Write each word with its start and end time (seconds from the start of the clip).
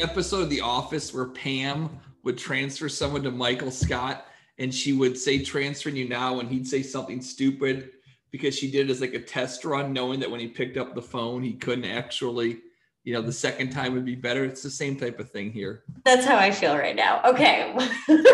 episode 0.00 0.42
of 0.42 0.50
The 0.50 0.60
Office 0.60 1.12
where 1.12 1.26
Pam 1.26 1.90
would 2.24 2.38
transfer 2.38 2.88
someone 2.88 3.22
to 3.22 3.30
Michael 3.30 3.70
Scott 3.70 4.26
and 4.58 4.74
she 4.74 4.92
would 4.92 5.16
say 5.16 5.42
transferring 5.42 5.96
you 5.96 6.08
now 6.08 6.40
and 6.40 6.48
he'd 6.48 6.66
say 6.66 6.82
something 6.82 7.20
stupid 7.20 7.90
because 8.30 8.56
she 8.56 8.70
did 8.70 8.88
it 8.88 8.92
as 8.92 9.00
like 9.00 9.14
a 9.14 9.20
test 9.20 9.64
run, 9.64 9.92
knowing 9.92 10.20
that 10.20 10.30
when 10.30 10.40
he 10.40 10.48
picked 10.48 10.76
up 10.76 10.94
the 10.94 11.02
phone, 11.02 11.42
he 11.42 11.54
couldn't 11.54 11.84
actually, 11.84 12.58
you 13.04 13.12
know, 13.14 13.22
the 13.22 13.32
second 13.32 13.70
time 13.70 13.94
would 13.94 14.04
be 14.04 14.14
better. 14.14 14.44
It's 14.44 14.62
the 14.62 14.70
same 14.70 14.96
type 14.96 15.18
of 15.18 15.30
thing 15.30 15.50
here. 15.50 15.84
That's 16.04 16.26
how 16.26 16.36
I 16.36 16.50
feel 16.50 16.76
right 16.76 16.96
now. 16.96 17.22
Okay. 17.24 17.74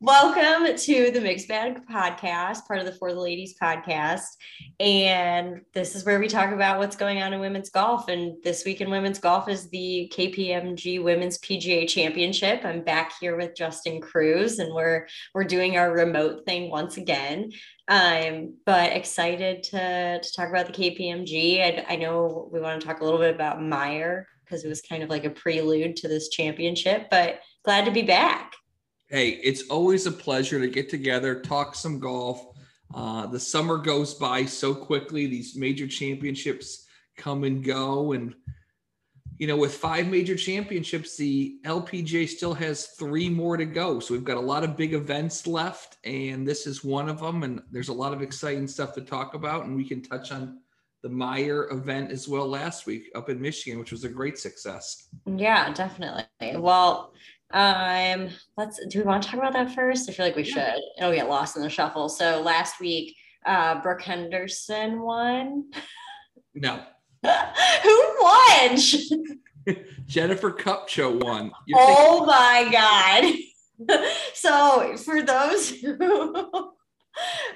Welcome 0.00 0.76
to 0.76 1.10
the 1.10 1.20
Mixed 1.20 1.48
Bag 1.48 1.84
podcast, 1.90 2.68
part 2.68 2.78
of 2.78 2.86
the 2.86 2.92
For 2.92 3.12
the 3.12 3.20
Ladies 3.20 3.56
podcast. 3.60 4.28
And 4.78 5.62
this 5.74 5.96
is 5.96 6.04
where 6.04 6.20
we 6.20 6.28
talk 6.28 6.52
about 6.52 6.78
what's 6.78 6.94
going 6.94 7.20
on 7.20 7.32
in 7.32 7.40
women's 7.40 7.70
golf. 7.70 8.06
And 8.06 8.40
this 8.44 8.64
week 8.64 8.80
in 8.80 8.90
women's 8.90 9.18
golf 9.18 9.48
is 9.48 9.68
the 9.70 10.08
KPMG 10.16 11.02
Women's 11.02 11.38
PGA 11.38 11.88
Championship. 11.88 12.64
I'm 12.64 12.84
back 12.84 13.14
here 13.20 13.36
with 13.36 13.56
Justin 13.56 14.00
Cruz, 14.00 14.60
and 14.60 14.72
we're 14.72 15.08
we're 15.34 15.42
doing 15.42 15.76
our 15.76 15.92
remote 15.92 16.44
thing 16.46 16.70
once 16.70 16.96
again. 16.96 17.50
Um, 17.88 18.54
but 18.64 18.92
excited 18.92 19.64
to, 19.64 20.20
to 20.20 20.32
talk 20.36 20.48
about 20.48 20.66
the 20.66 20.72
KPMG. 20.74 21.60
I, 21.60 21.94
I 21.94 21.96
know 21.96 22.48
we 22.52 22.60
want 22.60 22.80
to 22.80 22.86
talk 22.86 23.00
a 23.00 23.04
little 23.04 23.18
bit 23.18 23.34
about 23.34 23.58
Meijer 23.58 24.26
because 24.44 24.64
it 24.64 24.68
was 24.68 24.80
kind 24.80 25.02
of 25.02 25.10
like 25.10 25.24
a 25.24 25.30
prelude 25.30 25.96
to 25.96 26.08
this 26.08 26.28
championship, 26.28 27.08
but 27.10 27.40
glad 27.64 27.84
to 27.86 27.90
be 27.90 28.02
back. 28.02 28.52
Hey, 29.10 29.30
it's 29.42 29.68
always 29.70 30.04
a 30.04 30.12
pleasure 30.12 30.60
to 30.60 30.68
get 30.68 30.90
together, 30.90 31.40
talk 31.40 31.74
some 31.74 31.98
golf. 31.98 32.44
Uh, 32.94 33.26
the 33.26 33.40
summer 33.40 33.78
goes 33.78 34.12
by 34.12 34.44
so 34.44 34.74
quickly. 34.74 35.26
These 35.26 35.56
major 35.56 35.86
championships 35.86 36.86
come 37.16 37.44
and 37.44 37.64
go. 37.64 38.12
And, 38.12 38.34
you 39.38 39.46
know, 39.46 39.56
with 39.56 39.74
five 39.74 40.08
major 40.08 40.36
championships, 40.36 41.16
the 41.16 41.58
LPGA 41.64 42.28
still 42.28 42.52
has 42.52 42.88
three 42.98 43.30
more 43.30 43.56
to 43.56 43.64
go. 43.64 43.98
So 43.98 44.12
we've 44.12 44.24
got 44.24 44.36
a 44.36 44.40
lot 44.40 44.62
of 44.62 44.76
big 44.76 44.92
events 44.92 45.46
left, 45.46 45.96
and 46.04 46.46
this 46.46 46.66
is 46.66 46.84
one 46.84 47.08
of 47.08 47.18
them. 47.18 47.44
And 47.44 47.62
there's 47.70 47.88
a 47.88 47.94
lot 47.94 48.12
of 48.12 48.20
exciting 48.20 48.68
stuff 48.68 48.92
to 48.96 49.00
talk 49.00 49.32
about. 49.32 49.64
And 49.64 49.74
we 49.74 49.88
can 49.88 50.02
touch 50.02 50.32
on 50.32 50.60
the 51.02 51.08
Meijer 51.08 51.72
event 51.72 52.10
as 52.10 52.28
well 52.28 52.46
last 52.46 52.84
week 52.84 53.10
up 53.14 53.30
in 53.30 53.40
Michigan, 53.40 53.78
which 53.78 53.92
was 53.92 54.04
a 54.04 54.08
great 54.08 54.38
success. 54.38 55.08
Yeah, 55.24 55.72
definitely. 55.72 56.24
Well, 56.56 57.14
um, 57.52 58.28
let's 58.56 58.84
do 58.86 58.98
we 58.98 59.04
want 59.04 59.22
to 59.22 59.28
talk 59.28 59.38
about 59.38 59.54
that 59.54 59.74
first? 59.74 60.08
I 60.08 60.12
feel 60.12 60.26
like 60.26 60.36
we 60.36 60.44
should. 60.44 60.74
It'll 60.98 61.12
get 61.12 61.28
lost 61.28 61.56
in 61.56 61.62
the 61.62 61.70
shuffle. 61.70 62.08
So 62.08 62.42
last 62.42 62.80
week, 62.80 63.16
uh 63.46 63.80
Brooke 63.80 64.02
Henderson 64.02 65.00
won. 65.00 65.70
No. 66.54 66.82
Who 67.24 68.16
won? 68.20 68.78
Jennifer 70.06 70.50
Kupcho 70.50 71.22
won. 71.22 71.50
You're 71.66 71.78
oh 71.80 72.24
my 72.26 72.68
god. 72.70 74.04
so 74.34 74.96
for 74.96 75.22
those 75.22 75.70
who 75.70 75.96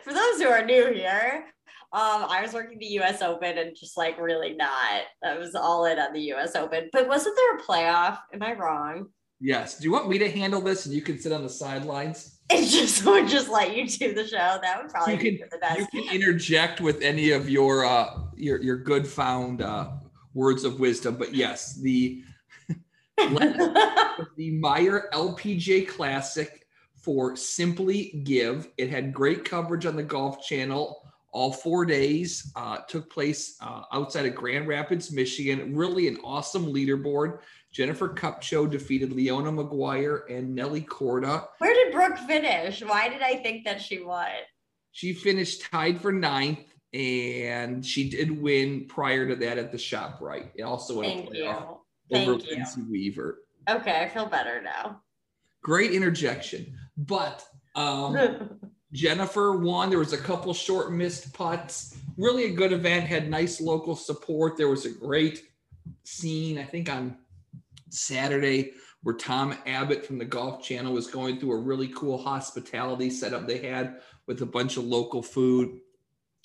for 0.03 0.13
those 0.13 0.41
who 0.41 0.48
are 0.48 0.65
new 0.65 0.93
here, 0.93 1.45
um, 1.93 2.25
I 2.29 2.41
was 2.43 2.55
working 2.55 2.79
the 2.79 2.98
US 3.01 3.20
Open 3.20 3.59
and 3.59 3.77
just 3.77 3.97
like 3.98 4.19
really 4.19 4.55
not. 4.55 5.03
I 5.23 5.37
was 5.37 5.55
all 5.55 5.85
in 5.85 5.98
on 5.98 6.13
the 6.13 6.33
US 6.33 6.57
Open. 6.57 6.89
But 6.93 7.09
wasn't 7.09 7.37
there 7.37 7.57
a 7.57 7.63
playoff? 7.63 8.19
Am 8.33 8.43
I 8.43 8.55
wrong? 8.55 9.09
Yes. 9.43 9.77
Do 9.77 9.85
you 9.85 9.93
want 9.93 10.09
me 10.09 10.19
to 10.19 10.31
handle 10.31 10.61
this 10.61 10.87
and 10.87 10.95
you 10.95 11.03
can 11.03 11.19
sit 11.19 11.33
on 11.33 11.43
the 11.43 11.51
sidelines? 11.51 12.39
It 12.51 12.69
just 12.69 13.07
would 13.07 13.29
just 13.29 13.48
let 13.48 13.75
you 13.75 13.89
do 13.89 14.12
the 14.12 14.27
show. 14.27 14.59
That 14.61 14.83
would 14.83 14.93
probably 14.93 15.15
you 15.15 15.19
can, 15.19 15.37
be 15.37 15.45
the 15.51 15.57
best. 15.57 15.79
You 15.79 15.87
can 15.87 16.15
interject 16.15 16.83
with 16.83 17.01
any 17.01 17.31
of 17.31 17.48
your 17.48 17.87
uh 17.87 18.25
your 18.37 18.61
your 18.61 18.77
good 18.77 19.07
found 19.07 19.63
uh 19.63 19.93
words 20.35 20.65
of 20.65 20.79
wisdom. 20.79 21.17
But 21.17 21.35
yes, 21.35 21.81
the 21.81 22.23
the 23.17 24.61
Meijer 24.61 25.08
LPGA 25.14 25.89
Classic 25.89 26.67
for 26.95 27.36
Simply 27.36 28.20
Give. 28.24 28.69
It 28.77 28.91
had 28.91 29.14
great 29.14 29.47
coverage 29.47 29.86
on 29.86 29.97
the 29.97 30.03
Golf 30.03 30.42
Channel 30.42 31.01
all 31.33 31.53
four 31.53 31.86
days. 31.86 32.53
Uh, 32.55 32.79
took 32.89 33.11
place 33.11 33.57
uh, 33.63 33.83
outside 33.92 34.27
of 34.27 34.35
Grand 34.35 34.69
Rapids, 34.69 35.11
Michigan. 35.11 35.74
Really 35.74 36.07
an 36.07 36.19
awesome 36.23 36.67
leaderboard. 36.67 37.39
Jennifer 37.73 38.11
Kupcho 38.11 38.71
defeated 38.71 39.13
Leona 39.13 39.51
Maguire 39.51 40.25
and 40.29 40.55
Nelly 40.55 40.83
Korda. 40.83 41.47
Where 41.59 41.73
did 41.73 41.93
Brooke 41.93 42.19
finish? 42.19 42.83
Why 42.83 43.09
did 43.09 43.23
I 43.23 43.37
think 43.37 43.65
that 43.65 43.81
she 43.81 44.03
won? 44.03 44.29
She 44.93 45.15
finished 45.15 45.63
tied 45.71 45.99
for 46.01 46.13
ninth, 46.13 46.61
and 46.93 47.85
she 47.85 48.11
did 48.11 48.31
win 48.43 48.85
prior 48.89 49.27
to 49.27 49.37
that 49.37 49.57
at 49.57 49.73
the 49.73 49.79
ShopRite. 49.79 50.51
It 50.55 50.63
also 50.63 50.99
went 50.99 51.31
Thank 51.31 51.35
you. 51.35 51.47
over 51.47 51.79
Thank 52.39 52.47
Lindsay 52.47 52.83
you. 52.83 52.91
Weaver. 52.91 53.39
Okay, 53.71 54.03
I 54.03 54.09
feel 54.09 54.27
better 54.27 54.61
now. 54.61 55.01
Great 55.63 55.93
interjection, 55.93 56.77
but 56.99 57.43
um, 57.75 58.59
Jennifer 58.93 59.57
won. 59.57 59.89
There 59.89 59.99
was 59.99 60.13
a 60.13 60.19
couple 60.19 60.53
short 60.53 60.93
missed 60.93 61.33
putts. 61.33 61.97
Really 62.19 62.45
a 62.45 62.53
good 62.53 62.73
event. 62.73 63.07
Had 63.07 63.31
nice 63.31 63.63
local 63.63 63.97
support. 63.97 64.59
There 64.59 64.69
was 64.69 64.85
a 64.85 64.91
great 64.91 65.43
scene. 66.05 66.59
I 66.59 66.65
think 66.65 66.91
on 66.91 67.17
Saturday 67.92 68.73
where 69.03 69.17
Tom 69.17 69.57
Abbott 69.67 70.07
from 70.07 70.19
the 70.19 70.25
Golf 70.25 70.63
Channel 70.63 70.92
was 70.92 71.08
going 71.08 71.39
through 71.39 71.53
a 71.53 71.61
really 71.61 71.89
cool 71.89 72.17
hospitality 72.19 73.11
setup 73.11 73.47
they 73.47 73.58
had 73.58 74.01
with 74.27 74.42
a 74.42 74.47
bunch 74.47 74.77
of 74.77 74.85
local 74.85 75.23
food. 75.23 75.80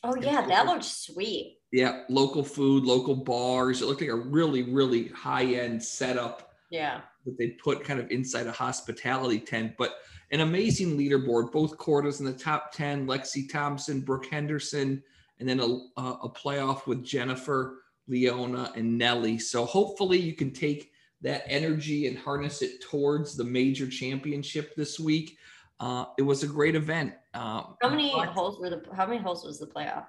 Oh 0.04 0.16
yeah, 0.16 0.46
that 0.46 0.66
looked 0.66 0.84
sweet. 0.84 1.60
Yeah, 1.72 2.04
local 2.10 2.44
food, 2.44 2.84
local 2.84 3.16
bars. 3.16 3.82
It 3.82 3.86
looked 3.86 4.02
like 4.02 4.10
a 4.10 4.16
really, 4.16 4.64
really 4.64 5.10
high-end 5.10 5.84
setup. 5.84 6.54
Yeah. 6.70 7.02
That 7.26 7.38
they 7.38 7.50
put 7.50 7.84
kind 7.84 8.00
of 8.00 8.10
inside 8.10 8.48
a 8.48 8.52
hospitality 8.52 9.40
tent, 9.40 9.74
but 9.78 9.96
an 10.32 10.40
amazing 10.42 10.98
leaderboard. 10.98 11.52
Both 11.52 11.78
Kordas 11.78 12.20
in 12.20 12.26
the 12.26 12.34
top 12.34 12.72
ten. 12.72 13.06
Lexi 13.06 13.52
Thompson, 13.52 14.02
Brooke 14.02 14.28
Henderson, 14.28 15.04
and 15.40 15.48
then 15.48 15.60
a, 15.60 16.02
a 16.02 16.30
playoff 16.30 16.88
with 16.88 17.04
Jennifer, 17.04 17.84
Leona, 18.08 18.72
and 18.76 18.98
Nelly. 18.98 19.38
So 19.38 19.66
hopefully 19.66 20.18
you 20.18 20.34
can 20.34 20.52
take 20.52 20.92
that 21.22 21.44
energy 21.48 22.08
and 22.08 22.18
harness 22.18 22.62
it 22.62 22.82
towards 22.82 23.36
the 23.36 23.44
major 23.44 23.88
championship 23.88 24.76
this 24.76 25.00
week. 25.00 25.38
Uh, 25.80 26.06
it 26.18 26.22
was 26.22 26.44
a 26.44 26.48
great 26.48 26.76
event. 26.76 27.14
Uh, 27.34 27.64
how 27.82 27.90
many 27.90 28.12
holes 28.12 28.60
were 28.60 28.70
the? 28.70 28.84
How 28.94 29.06
many 29.06 29.20
holes 29.20 29.46
was 29.46 29.60
the 29.60 29.68
playoff? 29.68 30.06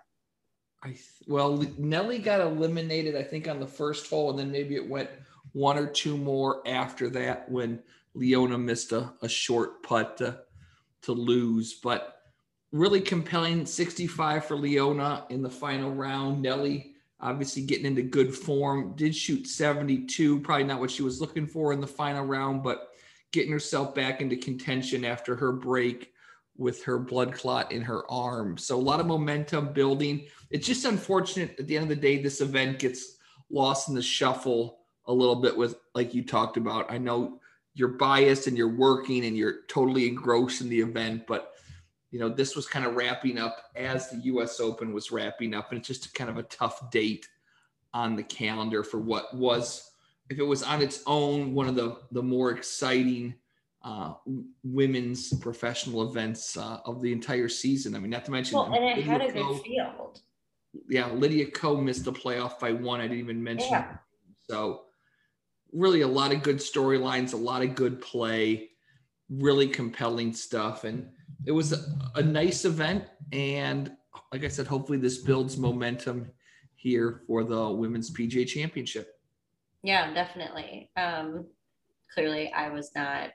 I 0.82 0.96
well, 1.26 1.64
Nelly 1.76 2.19
got 2.19 2.41
eliminated, 2.41 3.16
I 3.16 3.22
think, 3.22 3.48
on 3.48 3.60
the 3.60 3.66
first 3.66 4.08
hole, 4.08 4.30
and 4.30 4.38
then 4.38 4.50
maybe 4.50 4.76
it 4.76 4.88
went 4.88 5.10
one 5.52 5.78
or 5.78 5.86
two 5.86 6.16
more 6.16 6.62
after 6.66 7.08
that 7.10 7.50
when 7.50 7.80
Leona 8.14 8.58
missed 8.58 8.92
a, 8.92 9.12
a 9.22 9.28
short 9.28 9.82
putt 9.82 10.19
to, 10.19 10.40
to 11.02 11.12
lose. 11.12 11.75
But 11.75 12.19
really 12.72 13.00
compelling 13.00 13.66
65 13.66 14.44
for 14.44 14.56
Leona 14.56 15.25
in 15.30 15.42
the 15.42 15.50
final 15.50 15.92
round. 15.92 16.42
Nelly 16.42 16.94
obviously 17.21 17.62
getting 17.62 17.87
into 17.87 18.03
good 18.03 18.34
form. 18.34 18.95
Did 18.97 19.15
shoot 19.15 19.47
72, 19.47 20.41
probably 20.41 20.65
not 20.65 20.81
what 20.81 20.91
she 20.91 21.03
was 21.03 21.21
looking 21.21 21.47
for 21.47 21.73
in 21.73 21.81
the 21.81 21.87
final 21.87 22.25
round, 22.25 22.62
but 22.62 22.89
getting 23.33 23.53
herself 23.53 23.95
back 23.95 24.21
into 24.21 24.37
contention 24.37 25.05
after 25.05 25.37
her 25.37 25.53
break 25.53 26.12
with 26.56 26.83
her 26.84 26.99
blood 26.99 27.33
clot 27.33 27.71
in 27.71 27.83
her 27.83 28.11
arm. 28.11 28.59
So 28.59 28.77
a 28.77 28.81
lot 28.81 29.01
of 29.01 29.06
momentum 29.06 29.73
building. 29.73 30.27
It's 30.51 30.67
just 30.67 30.84
unfortunate 30.84 31.59
at 31.59 31.67
the 31.67 31.77
end 31.77 31.84
of 31.84 31.89
the 31.89 31.97
day, 31.97 32.21
this 32.21 32.41
event 32.41 32.81
gets 32.81 33.17
lost 33.50 33.89
in 33.89 33.95
the 33.95 34.03
shuffle 34.03 34.79
a 35.06 35.12
little 35.12 35.37
bit 35.37 35.56
with, 35.56 35.77
like 35.95 36.15
you 36.15 36.25
talked 36.25 36.56
about. 36.56 36.91
I 36.91 36.99
know 36.99 37.41
you're 37.75 37.89
biased 37.89 38.49
and 38.49 38.59
you're 38.59 38.77
working 38.77 39.25
and 39.25 39.37
you're 39.37 39.67
totally 39.69 40.09
engrossed 40.09 40.61
in 40.61 40.69
the 40.69 40.81
event, 40.81 41.27
but 41.27 41.53
you 42.10 42.19
know, 42.19 42.28
this 42.28 42.56
was 42.56 42.66
kind 42.66 42.86
of 42.86 42.94
wrapping 42.94 43.38
up 43.38 43.64
as 43.76 44.10
the 44.10 44.16
US 44.25 44.60
Open 44.60 44.93
was 44.93 45.10
wrapping 45.12 45.55
up, 45.55 45.70
and 45.70 45.78
it's 45.78 45.88
just 45.88 46.14
kind 46.14 46.31
of 46.31 46.38
a 46.38 46.43
tough 46.44 46.90
date 46.90 47.28
on 47.93 48.16
the 48.16 48.22
calendar 48.22 48.82
for 48.82 48.99
what 48.99 49.34
was, 49.37 49.90
if 50.31 50.38
it 50.38 50.43
was 50.43 50.62
on 50.62 50.82
its 50.82 51.02
own, 51.06 51.55
one 51.55 51.69
of 51.69 51.75
the 51.75 51.99
the 52.12 52.22
more 52.22 52.50
exciting 52.50 53.34
uh, 53.82 54.14
women's 54.64 55.32
professional 55.34 56.08
events 56.08 56.56
uh, 56.56 56.81
of 56.84 57.00
the 57.00 57.12
entire 57.12 57.49
season. 57.49 57.94
I 57.94 57.99
mean, 57.99 58.11
not 58.11 58.25
to 58.26 58.31
mention, 58.31 58.58
well, 58.58 58.72
and 58.75 58.84
it 58.84 58.96
Lydia 58.99 59.04
had 59.04 59.20
a 59.22 59.32
Ko- 59.32 59.54
good 59.54 59.62
field. 59.62 60.20
yeah, 60.88 61.11
Lydia 61.12 61.50
Ko 61.50 61.76
missed 61.76 62.04
the 62.04 62.12
playoff 62.12 62.58
by 62.58 62.72
one. 62.72 63.00
I 63.00 63.04
didn't 63.04 63.20
even 63.20 63.43
mention. 63.43 63.69
Yeah. 63.70 63.96
So, 64.50 64.82
really, 65.72 66.00
a 66.00 66.08
lot 66.08 66.32
of 66.32 66.43
good 66.43 66.56
storylines, 66.56 67.32
a 67.34 67.37
lot 67.37 67.62
of 67.62 67.75
good 67.75 68.00
play, 68.00 68.70
really 69.31 69.69
compelling 69.69 70.32
stuff, 70.32 70.84
and 70.84 71.08
it 71.46 71.52
was 71.52 71.73
a, 72.14 72.23
nice 72.23 72.64
event. 72.64 73.05
And 73.32 73.93
like 74.32 74.44
I 74.44 74.49
said, 74.49 74.67
hopefully, 74.67 74.99
this 74.99 75.19
builds 75.19 75.56
momentum 75.56 76.31
here 76.76 77.23
for 77.26 77.44
the 77.44 77.70
women's 77.70 78.11
PGA 78.11 78.46
Championship. 78.46 79.14
Yeah, 79.82 80.12
definitely. 80.12 80.90
Um, 80.96 81.46
clearly, 82.12 82.52
I 82.52 82.70
was 82.70 82.90
not. 82.94 83.31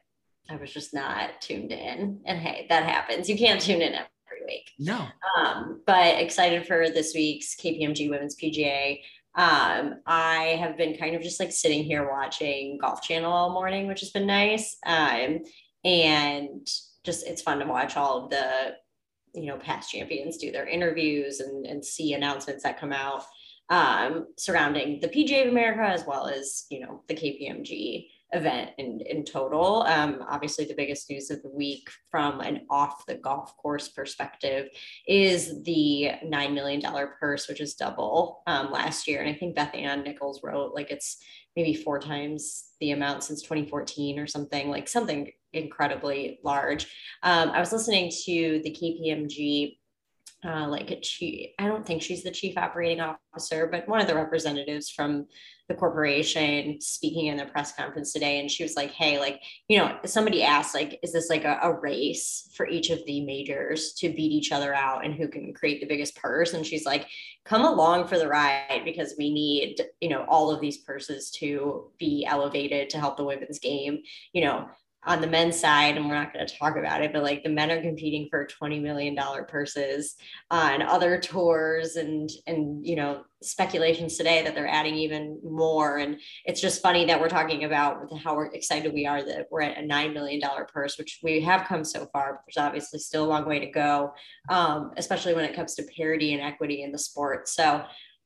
I 0.50 0.58
was 0.58 0.74
just 0.74 0.94
not 0.94 1.40
tuned 1.40 1.72
in, 1.72 2.20
and 2.26 2.40
hey, 2.40 2.66
that 2.70 2.84
happens. 2.84 3.30
You 3.30 3.38
can't 3.38 3.62
tune 3.62 3.82
in 3.82 3.94
every 3.94 4.46
week. 4.46 4.72
No, 4.78 5.08
Um, 5.38 5.82
but 5.88 6.20
excited 6.20 6.68
for 6.68 6.90
this 6.90 7.14
week's 7.16 7.56
KPMG 7.56 8.10
Women's 8.10 8.36
PGA. 8.36 9.00
Um, 9.36 10.02
I 10.06 10.58
have 10.60 10.78
been 10.78 10.98
kind 10.98 11.16
of 11.16 11.22
just 11.22 11.40
like 11.40 11.52
sitting 11.52 11.84
here 11.84 12.12
watching 12.12 12.78
Golf 12.78 13.02
Channel 13.02 13.32
all 13.32 13.54
morning, 13.54 13.88
which 13.88 14.02
has 14.02 14.12
been 14.12 14.28
nice. 14.28 14.76
Um, 14.86 15.40
and 15.86 16.68
just 17.04 17.26
it's 17.28 17.42
fun 17.42 17.60
to 17.60 17.66
watch 17.66 17.98
all 17.98 18.24
of 18.24 18.30
the 18.30 18.76
you 19.34 19.48
know 19.48 19.58
past 19.58 19.92
champions 19.92 20.38
do 20.38 20.52
their 20.52 20.68
interviews 20.68 21.40
and, 21.40 21.66
and 21.66 21.84
see 21.84 22.14
announcements 22.14 22.64
that 22.64 22.80
come 22.80 22.94
out 22.94 23.24
um, 23.70 24.28
surrounding 24.38 25.00
the 25.00 25.08
PGA 25.08 25.44
of 25.44 25.52
America 25.52 25.82
as 25.82 26.06
well 26.06 26.28
as 26.28 26.66
you 26.70 26.80
know 26.80 27.02
the 27.08 27.16
KPMG 27.16 28.08
event 28.34 28.72
in, 28.78 29.00
in 29.02 29.24
total. 29.24 29.84
Um, 29.84 30.24
obviously, 30.28 30.66
the 30.66 30.74
biggest 30.74 31.10
news 31.10 31.30
of 31.30 31.42
the 31.44 31.50
week 31.50 31.90
from 32.10 32.42
an 32.42 32.66
off 32.70 33.06
the 33.06 33.16
golf 33.16 33.56
course 33.58 33.90
perspective 33.90 34.70
is 35.08 35.64
the 35.64 36.12
$9 36.26 36.54
million 36.54 36.82
purse, 37.20 37.48
which 37.48 37.62
is 37.62 37.76
double 37.76 38.42
um, 38.48 38.72
last 38.72 39.08
year. 39.08 39.22
And 39.22 39.30
I 39.30 39.38
think 39.38 39.56
Beth 39.56 39.74
Ann 39.74 40.04
Nichols 40.04 40.42
wrote 40.44 40.74
like 40.74 40.92
it's 40.92 41.18
maybe 41.56 41.74
four 41.74 42.00
times 42.00 42.70
the 42.80 42.92
amount 42.92 43.24
since 43.24 43.42
2014 43.44 44.20
or 44.20 44.28
something, 44.28 44.70
like 44.70 44.88
something 44.88 45.32
incredibly 45.54 46.40
large. 46.44 46.88
Um, 47.24 47.50
I 47.50 47.60
was 47.60 47.72
listening 47.72 48.12
to 48.26 48.62
the 48.64 48.72
KPMG 48.72 49.78
uh, 50.46 50.68
like 50.68 50.92
a 50.92 51.00
chief, 51.00 51.52
I 51.58 51.68
don't 51.68 51.86
think 51.86 52.02
she's 52.02 52.24
the 52.24 52.32
chief 52.32 52.58
operating 52.58 53.00
officer, 53.00 53.68
but 53.72 53.88
one 53.88 54.02
of 54.02 54.08
the 54.08 54.16
representatives 54.16 54.90
from 54.90 55.26
the 55.70 55.74
corporation 55.74 56.82
speaking 56.82 57.28
in 57.28 57.38
the 57.38 57.46
press 57.46 57.74
conference 57.74 58.12
today. 58.12 58.40
And 58.40 58.52
she 58.52 58.64
was 58.64 58.76
like, 58.76 58.92
Hey, 58.92 59.18
like, 59.20 59.42
you 59.70 59.78
know, 59.78 59.98
somebody 60.04 60.44
asked, 60.44 60.76
like, 60.76 61.00
is 61.02 61.14
this 61.14 61.30
like 61.30 61.46
a, 61.46 61.60
a 61.64 61.80
race 61.80 62.50
for 62.58 62.68
each 62.68 62.90
of 62.90 63.00
the 63.06 63.22
majors 63.26 63.94
to 63.94 64.10
beat 64.10 64.34
each 64.34 64.52
other 64.52 64.74
out 64.74 65.06
and 65.06 65.14
who 65.14 65.30
can 65.30 65.54
create 65.54 65.80
the 65.80 65.88
biggest 65.88 66.18
purse? 66.18 66.54
And 66.54 66.66
she's 66.66 66.86
like, 66.86 67.08
come 67.46 67.64
along 67.64 68.08
for 68.08 68.18
the 68.18 68.28
ride 68.28 68.82
because 68.84 69.16
we 69.18 69.34
need, 69.34 69.82
you 70.02 70.10
know, 70.10 70.26
all 70.28 70.52
of 70.52 70.60
these 70.60 70.80
purses 70.80 71.32
to 71.40 71.90
be 71.98 72.26
elevated 72.26 72.90
to 72.90 73.00
help 73.00 73.16
the 73.16 73.24
women's 73.24 73.60
game. 73.60 74.00
You 74.34 74.44
know, 74.44 74.68
on 75.06 75.22
the 75.22 75.28
men's 75.28 75.60
side, 75.60 75.98
and 75.98 76.08
we're 76.08 76.16
not 76.16 76.34
going 76.34 76.46
to 76.46 76.58
talk 76.58 76.78
about 76.78 77.02
it, 77.02 77.12
but 77.12 77.24
like 77.24 77.44
the 77.44 77.50
men 77.50 77.72
are 77.72 77.82
competing 77.82 78.28
for 78.30 78.48
$20 78.48 78.82
million 78.82 79.18
purses 79.48 80.16
on 80.50 80.82
other 80.82 81.20
tours 81.20 81.96
and, 81.96 82.30
and, 82.48 82.86
you 82.86 82.96
know, 82.96 83.24
speculations 83.42 84.18
today 84.18 84.42
that 84.44 84.56
they're 84.56 84.68
adding 84.68 84.96
even 84.96 85.40
more. 85.44 85.98
And 85.98 86.20
it's 86.46 86.62
just 86.62 86.82
funny 86.82 87.06
that 87.06 87.20
we're 87.20 87.30
talking 87.30 87.66
about 87.66 88.08
how 88.24 88.40
excited 88.40 88.94
we 88.94 89.06
are 89.06 89.24
that 89.24 89.48
we're 89.52 89.62
at 89.62 89.78
a 89.78 89.86
$9 89.86 90.14
million 90.14 90.42
purse, 90.72 90.98
which 90.98 91.20
we 91.22 91.42
have 91.42 91.68
come 91.68 91.84
so 91.84 92.06
far, 92.14 92.34
but 92.34 92.42
there's 92.48 92.66
obviously 92.66 93.00
still 93.00 93.26
a 93.26 93.28
long 93.28 93.46
way 93.46 93.60
to 93.60 93.68
go, 93.68 94.14
um, 94.50 94.92
especially 94.98 95.34
when 95.34 95.46
it 95.46 95.56
comes 95.56 95.76
to 95.76 95.84
parity 95.98 96.34
and 96.34 96.42
equity 96.42 96.84
in 96.84 96.92
the 96.92 97.00
sport. 97.00 97.48
So 97.50 97.84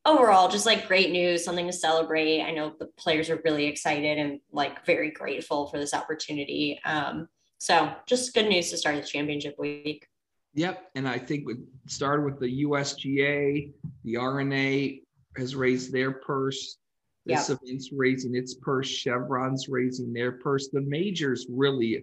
overall, 0.07 0.47
just 0.47 0.65
like 0.65 0.87
great 0.87 1.11
news, 1.11 1.43
something 1.43 1.67
to 1.67 1.73
celebrate. 1.73 2.41
I 2.41 2.51
know 2.51 2.73
the 2.79 2.87
players 2.97 3.29
are 3.29 3.41
really 3.43 3.65
excited 3.65 4.17
and 4.17 4.39
like 4.51 4.85
very 4.85 5.11
grateful 5.11 5.67
for 5.67 5.77
this 5.77 5.93
opportunity. 5.93 6.79
Um, 6.85 7.27
so 7.59 7.91
just 8.07 8.33
good 8.33 8.47
news 8.47 8.69
to 8.71 8.77
start 8.77 8.95
the 8.95 9.07
championship 9.07 9.55
week. 9.59 10.07
Yep. 10.53 10.89
And 10.95 11.07
I 11.07 11.17
think 11.17 11.45
we 11.45 11.55
started 11.87 12.25
with 12.25 12.39
the 12.39 12.63
USGA, 12.63 13.71
the 14.03 14.17
R&A 14.17 15.01
has 15.35 15.55
raised 15.55 15.91
their 15.91 16.13
purse. 16.13 16.77
This 17.25 17.49
yep. 17.49 17.59
event's 17.61 17.89
raising 17.91 18.35
its 18.35 18.55
purse. 18.55 18.87
Chevron's 18.87 19.67
raising 19.67 20.13
their 20.13 20.31
purse. 20.31 20.69
The 20.69 20.81
majors 20.81 21.45
really 21.49 22.01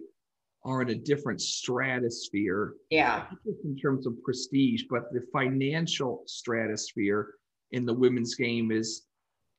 are 0.63 0.81
in 0.81 0.89
a 0.89 0.95
different 0.95 1.41
stratosphere. 1.41 2.75
Yeah. 2.89 3.25
Just 3.45 3.65
in 3.65 3.75
terms 3.75 4.05
of 4.05 4.21
prestige, 4.23 4.83
but 4.89 5.11
the 5.11 5.21
financial 5.33 6.23
stratosphere 6.27 7.29
in 7.71 7.85
the 7.85 7.93
women's 7.93 8.35
game 8.35 8.71
is 8.71 9.03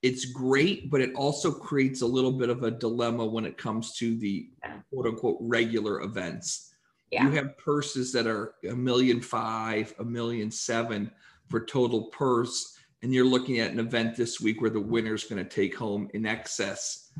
it's 0.03 0.27
great, 0.27 0.91
but 0.91 1.01
it 1.01 1.15
also 1.15 1.51
creates 1.51 2.03
a 2.03 2.07
little 2.07 2.33
bit 2.33 2.49
of 2.49 2.63
a 2.63 2.71
dilemma 2.71 3.25
when 3.25 3.45
it 3.45 3.57
comes 3.57 3.95
to 3.95 4.17
the 4.17 4.49
quote 4.93 5.07
unquote 5.07 5.39
regular 5.41 6.03
events. 6.03 6.75
Yeah. 7.11 7.25
You 7.25 7.31
have 7.33 7.57
purses 7.59 8.13
that 8.13 8.27
are 8.27 8.55
a 8.69 8.75
million 8.75 9.21
five, 9.21 9.95
a 9.99 10.05
million 10.05 10.51
seven 10.51 11.11
for 11.49 11.65
total 11.65 12.05
purse. 12.05 12.79
And 13.03 13.15
you're 13.15 13.27
looking 13.27 13.61
at 13.61 13.71
an 13.71 13.79
event 13.79 14.17
this 14.17 14.41
week 14.41 14.61
where 14.61 14.71
the 14.71 14.81
winner 14.81 15.15
is 15.15 15.25
going 15.25 15.43
to 15.43 15.49
take 15.49 15.77
home 15.77 16.09
in 16.15 16.27
excess 16.27 17.13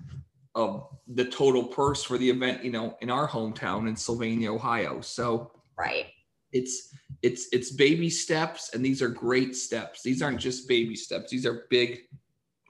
of 0.55 0.89
the 1.07 1.25
total 1.25 1.65
purse 1.65 2.03
for 2.03 2.19
the 2.19 2.29
event, 2.29 2.65
you 2.65 2.71
know, 2.71 2.97
in 3.01 3.11
our 3.11 3.29
hometown 3.29 3.89
in 3.89 3.95
Sylvania, 3.95 4.53
Ohio. 4.53 5.01
So, 5.01 5.53
right 5.79 6.07
it's 6.53 6.95
it's 7.23 7.49
it's 7.53 7.71
baby 7.73 8.11
steps 8.11 8.75
and 8.75 8.85
these 8.85 9.03
are 9.03 9.09
great 9.09 9.57
steps. 9.57 10.03
These 10.03 10.23
aren't 10.23 10.41
just 10.41 10.69
baby 10.69 10.97
steps. 10.97 11.31
These 11.31 11.47
are 11.47 11.67
big 11.71 12.01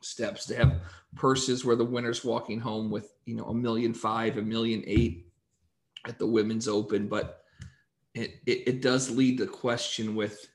steps 0.02 0.46
to 0.46 0.56
have 0.56 0.80
purses 1.14 1.64
where 1.64 1.76
the 1.76 1.84
winner's 1.84 2.24
walking 2.24 2.60
home 2.60 2.90
with 2.90 3.12
you 3.24 3.34
know 3.34 3.46
a 3.46 3.54
million 3.54 3.94
five 3.94 4.38
a 4.38 4.42
million 4.42 4.82
eight 4.86 5.26
at 6.06 6.18
the 6.18 6.26
women's 6.26 6.68
open. 6.68 7.08
But 7.08 7.42
it, 8.14 8.36
it, 8.46 8.62
it 8.66 8.82
does 8.82 9.10
lead 9.10 9.38
the 9.38 9.46
question 9.46 10.14
with 10.14 10.48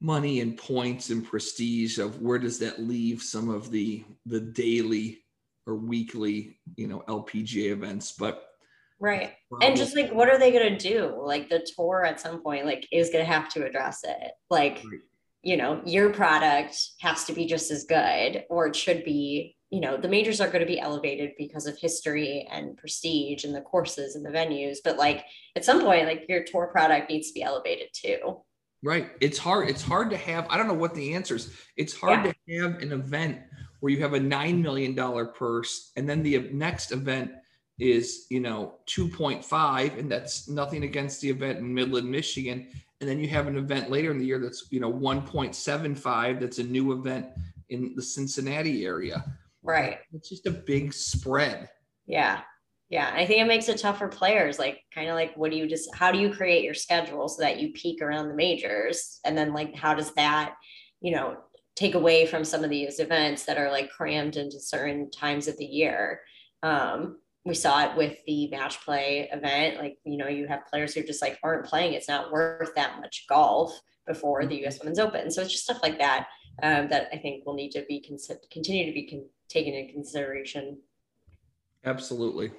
money 0.00 0.40
and 0.40 0.58
points 0.58 1.08
and 1.08 1.24
prestige 1.24 1.98
of 1.98 2.20
where 2.20 2.38
does 2.38 2.58
that 2.58 2.80
leave 2.80 3.22
some 3.22 3.48
of 3.48 3.70
the 3.70 4.04
the 4.26 4.40
daily 4.40 5.22
or 5.66 5.76
weekly 5.76 6.58
you 6.76 6.86
know 6.86 7.02
lpga 7.08 7.70
events. 7.70 8.12
But 8.12 8.53
Right. 9.00 9.32
And 9.60 9.76
just 9.76 9.96
like, 9.96 10.12
what 10.12 10.28
are 10.28 10.38
they 10.38 10.50
going 10.50 10.76
to 10.76 10.88
do? 10.88 11.20
Like, 11.22 11.48
the 11.48 11.66
tour 11.76 12.04
at 12.04 12.20
some 12.20 12.42
point, 12.42 12.64
like, 12.64 12.86
is 12.92 13.10
going 13.10 13.24
to 13.24 13.30
have 13.30 13.48
to 13.50 13.66
address 13.66 14.02
it. 14.04 14.32
Like, 14.50 14.76
right. 14.76 15.00
you 15.42 15.56
know, 15.56 15.82
your 15.84 16.10
product 16.10 16.76
has 17.00 17.24
to 17.24 17.32
be 17.32 17.46
just 17.46 17.70
as 17.70 17.84
good, 17.84 18.44
or 18.48 18.66
it 18.68 18.76
should 18.76 19.04
be, 19.04 19.56
you 19.70 19.80
know, 19.80 19.96
the 19.96 20.08
majors 20.08 20.40
are 20.40 20.46
going 20.46 20.60
to 20.60 20.66
be 20.66 20.80
elevated 20.80 21.32
because 21.36 21.66
of 21.66 21.76
history 21.76 22.48
and 22.50 22.76
prestige 22.76 23.44
and 23.44 23.54
the 23.54 23.60
courses 23.60 24.14
and 24.14 24.24
the 24.24 24.30
venues. 24.30 24.78
But 24.82 24.96
like, 24.96 25.24
at 25.56 25.64
some 25.64 25.82
point, 25.82 26.06
like, 26.06 26.24
your 26.28 26.44
tour 26.44 26.68
product 26.68 27.10
needs 27.10 27.28
to 27.28 27.34
be 27.34 27.42
elevated 27.42 27.88
too. 27.92 28.42
Right. 28.82 29.10
It's 29.20 29.38
hard. 29.38 29.68
It's 29.68 29.82
hard 29.82 30.10
to 30.10 30.16
have, 30.16 30.46
I 30.50 30.56
don't 30.56 30.68
know 30.68 30.74
what 30.74 30.94
the 30.94 31.14
answer 31.14 31.36
is. 31.36 31.52
It's 31.76 31.94
hard 31.94 32.24
yeah. 32.24 32.32
to 32.32 32.62
have 32.62 32.82
an 32.82 32.92
event 32.92 33.40
where 33.80 33.92
you 33.92 34.00
have 34.02 34.14
a 34.14 34.20
$9 34.20 34.62
million 34.62 34.94
purse 35.34 35.90
and 35.96 36.08
then 36.08 36.22
the 36.22 36.50
next 36.52 36.92
event 36.92 37.32
is 37.78 38.26
you 38.30 38.40
know 38.40 38.76
2.5 38.86 39.98
and 39.98 40.10
that's 40.10 40.48
nothing 40.48 40.84
against 40.84 41.20
the 41.20 41.30
event 41.30 41.58
in 41.58 41.72
midland 41.74 42.08
michigan. 42.10 42.68
And 43.00 43.10
then 43.10 43.18
you 43.18 43.28
have 43.28 43.48
an 43.48 43.58
event 43.58 43.90
later 43.90 44.10
in 44.10 44.18
the 44.18 44.24
year 44.24 44.38
that's 44.38 44.68
you 44.70 44.80
know 44.80 44.92
1.75 44.92 46.40
that's 46.40 46.58
a 46.58 46.64
new 46.64 46.92
event 46.92 47.26
in 47.68 47.94
the 47.96 48.02
cincinnati 48.02 48.84
area. 48.84 49.24
Right. 49.62 49.98
It's 50.12 50.28
just 50.28 50.46
a 50.46 50.50
big 50.50 50.92
spread. 50.92 51.68
Yeah. 52.06 52.42
Yeah. 52.90 53.10
I 53.12 53.26
think 53.26 53.40
it 53.40 53.46
makes 53.46 53.68
it 53.68 53.78
tough 53.78 53.98
for 53.98 54.08
players 54.08 54.58
like 54.58 54.82
kind 54.94 55.08
of 55.08 55.14
like 55.14 55.34
what 55.36 55.50
do 55.50 55.56
you 55.56 55.66
just 55.66 55.92
how 55.94 56.12
do 56.12 56.18
you 56.18 56.32
create 56.32 56.64
your 56.64 56.74
schedule 56.74 57.28
so 57.28 57.42
that 57.42 57.58
you 57.58 57.72
peak 57.72 58.00
around 58.00 58.28
the 58.28 58.34
majors? 58.34 59.20
And 59.24 59.36
then 59.36 59.52
like 59.52 59.74
how 59.74 59.94
does 59.94 60.14
that 60.14 60.54
you 61.00 61.12
know 61.12 61.38
take 61.74 61.96
away 61.96 62.24
from 62.26 62.44
some 62.44 62.62
of 62.62 62.70
these 62.70 63.00
events 63.00 63.46
that 63.46 63.58
are 63.58 63.70
like 63.70 63.90
crammed 63.90 64.36
into 64.36 64.60
certain 64.60 65.10
times 65.10 65.48
of 65.48 65.56
the 65.58 65.64
year? 65.64 66.20
Um 66.62 67.16
we 67.44 67.54
saw 67.54 67.84
it 67.84 67.96
with 67.96 68.16
the 68.26 68.48
match 68.48 68.80
play 68.84 69.28
event. 69.30 69.78
Like, 69.78 69.98
you 70.04 70.16
know, 70.16 70.28
you 70.28 70.46
have 70.46 70.66
players 70.66 70.94
who 70.94 71.02
just 71.02 71.20
like 71.20 71.38
aren't 71.42 71.66
playing. 71.66 71.92
It's 71.92 72.08
not 72.08 72.32
worth 72.32 72.74
that 72.74 73.00
much 73.00 73.26
golf 73.28 73.78
before 74.06 74.46
the 74.46 74.66
US 74.66 74.78
Women's 74.78 74.98
Open. 74.98 75.30
So 75.30 75.42
it's 75.42 75.52
just 75.52 75.64
stuff 75.64 75.82
like 75.82 75.98
that 75.98 76.28
um, 76.62 76.88
that 76.88 77.08
I 77.12 77.18
think 77.18 77.44
will 77.44 77.54
need 77.54 77.70
to 77.72 77.84
be 77.88 78.00
cons- 78.00 78.30
continue 78.50 78.86
to 78.86 78.92
be 78.92 79.08
con- 79.08 79.28
taken 79.48 79.74
into 79.74 79.92
consideration. 79.92 80.78
Absolutely. 81.84 82.50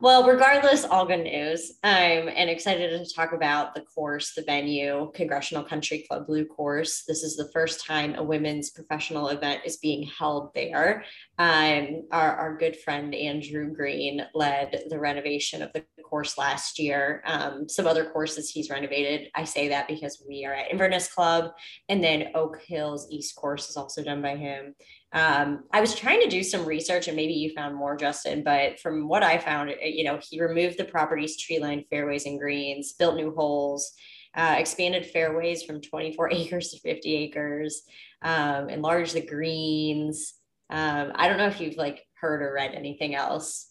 Well, 0.00 0.28
regardless, 0.28 0.84
all 0.84 1.06
good 1.06 1.24
news. 1.24 1.72
I'm 1.82 2.28
and 2.28 2.48
excited 2.48 2.90
to 2.90 3.14
talk 3.14 3.32
about 3.32 3.74
the 3.74 3.80
course, 3.80 4.32
the 4.32 4.42
venue, 4.42 5.10
Congressional 5.12 5.64
Country 5.64 6.06
Club 6.08 6.28
Blue 6.28 6.44
Course. 6.44 7.02
This 7.08 7.24
is 7.24 7.34
the 7.34 7.50
first 7.52 7.84
time 7.84 8.14
a 8.14 8.22
women's 8.22 8.70
professional 8.70 9.30
event 9.30 9.62
is 9.64 9.78
being 9.78 10.04
held 10.04 10.54
there. 10.54 11.02
Um, 11.38 12.04
our, 12.12 12.36
our 12.36 12.56
good 12.56 12.76
friend 12.76 13.12
Andrew 13.12 13.74
Green 13.74 14.24
led 14.34 14.84
the 14.88 15.00
renovation 15.00 15.62
of 15.62 15.72
the 15.72 15.82
course 16.08 16.38
last 16.38 16.78
year. 16.78 17.20
Um, 17.26 17.68
some 17.68 17.88
other 17.88 18.08
courses 18.10 18.48
he's 18.48 18.70
renovated. 18.70 19.28
I 19.34 19.42
say 19.42 19.66
that 19.68 19.88
because 19.88 20.22
we 20.26 20.44
are 20.44 20.54
at 20.54 20.70
Inverness 20.70 21.12
Club, 21.12 21.50
and 21.88 22.04
then 22.04 22.28
Oak 22.36 22.62
Hills 22.62 23.08
East 23.10 23.34
Course 23.34 23.68
is 23.68 23.76
also 23.76 24.04
done 24.04 24.22
by 24.22 24.36
him. 24.36 24.76
Um, 25.12 25.64
I 25.72 25.80
was 25.80 25.94
trying 25.94 26.20
to 26.20 26.28
do 26.28 26.42
some 26.42 26.66
research 26.66 27.08
and 27.08 27.16
maybe 27.16 27.32
you 27.32 27.52
found 27.54 27.74
more, 27.74 27.96
Justin, 27.96 28.42
but 28.44 28.78
from 28.78 29.08
what 29.08 29.22
I 29.22 29.38
found, 29.38 29.74
you 29.82 30.04
know, 30.04 30.20
he 30.22 30.40
removed 30.40 30.78
the 30.78 30.84
property's 30.84 31.38
tree 31.38 31.58
line 31.58 31.84
fairways 31.88 32.26
and 32.26 32.38
greens, 32.38 32.92
built 32.92 33.16
new 33.16 33.34
holes, 33.34 33.92
uh, 34.36 34.56
expanded 34.58 35.06
fairways 35.06 35.62
from 35.62 35.80
24 35.80 36.30
acres 36.32 36.70
to 36.70 36.80
50 36.80 37.14
acres, 37.14 37.82
um, 38.22 38.68
enlarged 38.68 39.14
the 39.14 39.24
greens. 39.24 40.34
Um, 40.70 41.12
I 41.14 41.28
don't 41.28 41.38
know 41.38 41.46
if 41.46 41.60
you've 41.60 41.76
like 41.76 42.04
heard 42.20 42.42
or 42.42 42.52
read 42.52 42.74
anything 42.74 43.14
else. 43.14 43.70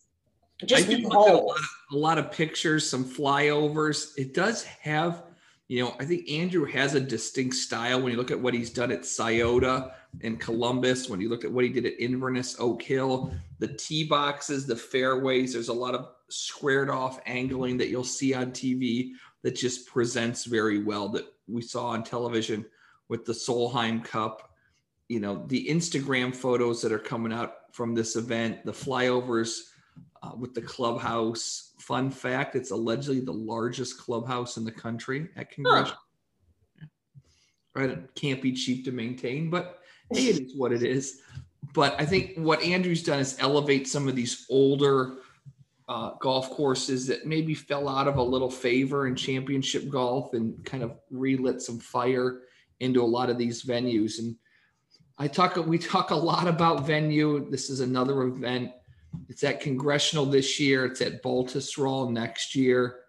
Just 0.65 0.87
I 0.87 0.95
did 0.95 1.03
a 1.03 1.07
lot, 1.07 1.29
of, 1.29 1.69
a 1.91 1.95
lot 1.95 2.17
of 2.17 2.31
pictures, 2.31 2.89
some 2.89 3.05
flyovers. 3.05 4.13
It 4.17 4.33
does 4.33 4.63
have 4.63 5.21
You 5.67 5.83
know, 5.83 5.95
I 5.99 6.05
think 6.05 6.29
Andrew 6.29 6.65
has 6.65 6.93
a 6.93 6.99
distinct 6.99 7.55
style 7.55 8.01
when 8.01 8.11
you 8.11 8.17
look 8.17 8.31
at 8.31 8.39
what 8.39 8.53
he's 8.53 8.69
done 8.69 8.91
at 8.91 9.05
Scioto 9.05 9.91
and 10.21 10.39
Columbus, 10.39 11.09
when 11.09 11.19
you 11.19 11.27
look 11.27 11.43
at 11.43 11.51
what 11.51 11.65
he 11.65 11.69
did 11.69 11.85
at 11.85 11.99
Inverness, 11.99 12.55
Oak 12.57 12.81
Hill, 12.81 13.33
the 13.59 13.67
tee 13.67 14.05
boxes, 14.05 14.65
the 14.65 14.75
fairways, 14.75 15.53
there's 15.53 15.67
a 15.67 15.73
lot 15.73 15.93
of 15.93 16.07
squared 16.29 16.89
off 16.89 17.19
angling 17.25 17.77
that 17.77 17.89
you'll 17.89 18.03
see 18.03 18.33
on 18.33 18.51
TV 18.51 19.11
that 19.43 19.55
just 19.55 19.87
presents 19.87 20.45
very 20.45 20.83
well 20.83 21.09
that 21.09 21.25
we 21.47 21.61
saw 21.61 21.87
on 21.87 22.03
television 22.03 22.65
with 23.09 23.25
the 23.25 23.33
Solheim 23.33 24.03
Cup. 24.03 24.53
You 25.09 25.19
know, 25.19 25.45
the 25.47 25.67
Instagram 25.67 26.35
photos 26.35 26.81
that 26.81 26.91
are 26.91 26.99
coming 26.99 27.33
out 27.33 27.73
from 27.73 27.93
this 27.93 28.15
event, 28.15 28.65
the 28.65 28.71
flyovers 28.71 29.69
uh, 30.23 30.31
with 30.37 30.53
the 30.53 30.61
clubhouse. 30.61 31.73
Fun 31.79 32.09
fact: 32.09 32.55
it's 32.55 32.71
allegedly 32.71 33.19
the 33.19 33.31
largest 33.31 33.99
clubhouse 33.99 34.57
in 34.57 34.63
the 34.63 34.71
country 34.71 35.29
at 35.35 35.51
Congressional. 35.51 35.99
Huh. 36.79 36.85
Right, 37.75 37.89
it 37.91 38.15
can't 38.15 38.41
be 38.41 38.53
cheap 38.53 38.85
to 38.85 38.91
maintain, 38.91 39.49
but 39.51 39.79
hey, 40.11 40.27
it 40.27 40.39
is 40.39 40.57
what 40.57 40.71
it 40.71 40.81
is. 40.81 41.21
But 41.73 41.95
I 41.99 42.05
think 42.05 42.33
what 42.37 42.61
Andrew's 42.63 43.03
done 43.03 43.19
is 43.19 43.37
elevate 43.39 43.87
some 43.87 44.07
of 44.07 44.15
these 44.15 44.45
older 44.49 45.17
uh, 45.87 46.11
golf 46.19 46.49
courses 46.49 47.07
that 47.07 47.25
maybe 47.25 47.53
fell 47.53 47.87
out 47.87 48.07
of 48.07 48.17
a 48.17 48.23
little 48.23 48.49
favor 48.49 49.07
in 49.07 49.15
championship 49.15 49.89
golf 49.89 50.33
and 50.33 50.63
kind 50.65 50.83
of 50.83 50.97
relit 51.11 51.61
some 51.61 51.79
fire 51.79 52.41
into 52.79 53.01
a 53.01 53.05
lot 53.05 53.29
of 53.29 53.37
these 53.37 53.63
venues. 53.63 54.19
And 54.19 54.35
I 55.17 55.27
talk, 55.27 55.55
we 55.55 55.77
talk 55.77 56.11
a 56.11 56.15
lot 56.15 56.47
about 56.47 56.85
venue. 56.85 57.49
This 57.49 57.69
is 57.69 57.79
another 57.79 58.23
event 58.23 58.71
it's 59.29 59.43
at 59.43 59.59
Congressional 59.59 60.25
this 60.25 60.59
year. 60.59 60.85
It's 60.85 61.01
at 61.01 61.23
Baltusrol 61.23 62.11
next 62.11 62.55
year. 62.55 62.99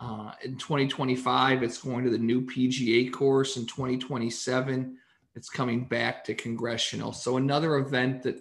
Uh, 0.00 0.32
in 0.42 0.56
2025, 0.56 1.62
it's 1.62 1.78
going 1.78 2.04
to 2.04 2.10
the 2.10 2.18
new 2.18 2.40
PGA 2.40 3.12
course. 3.12 3.56
In 3.56 3.66
2027, 3.66 4.96
it's 5.34 5.50
coming 5.50 5.84
back 5.84 6.24
to 6.24 6.34
Congressional. 6.34 7.12
So 7.12 7.36
another 7.36 7.76
event 7.76 8.22
that 8.22 8.40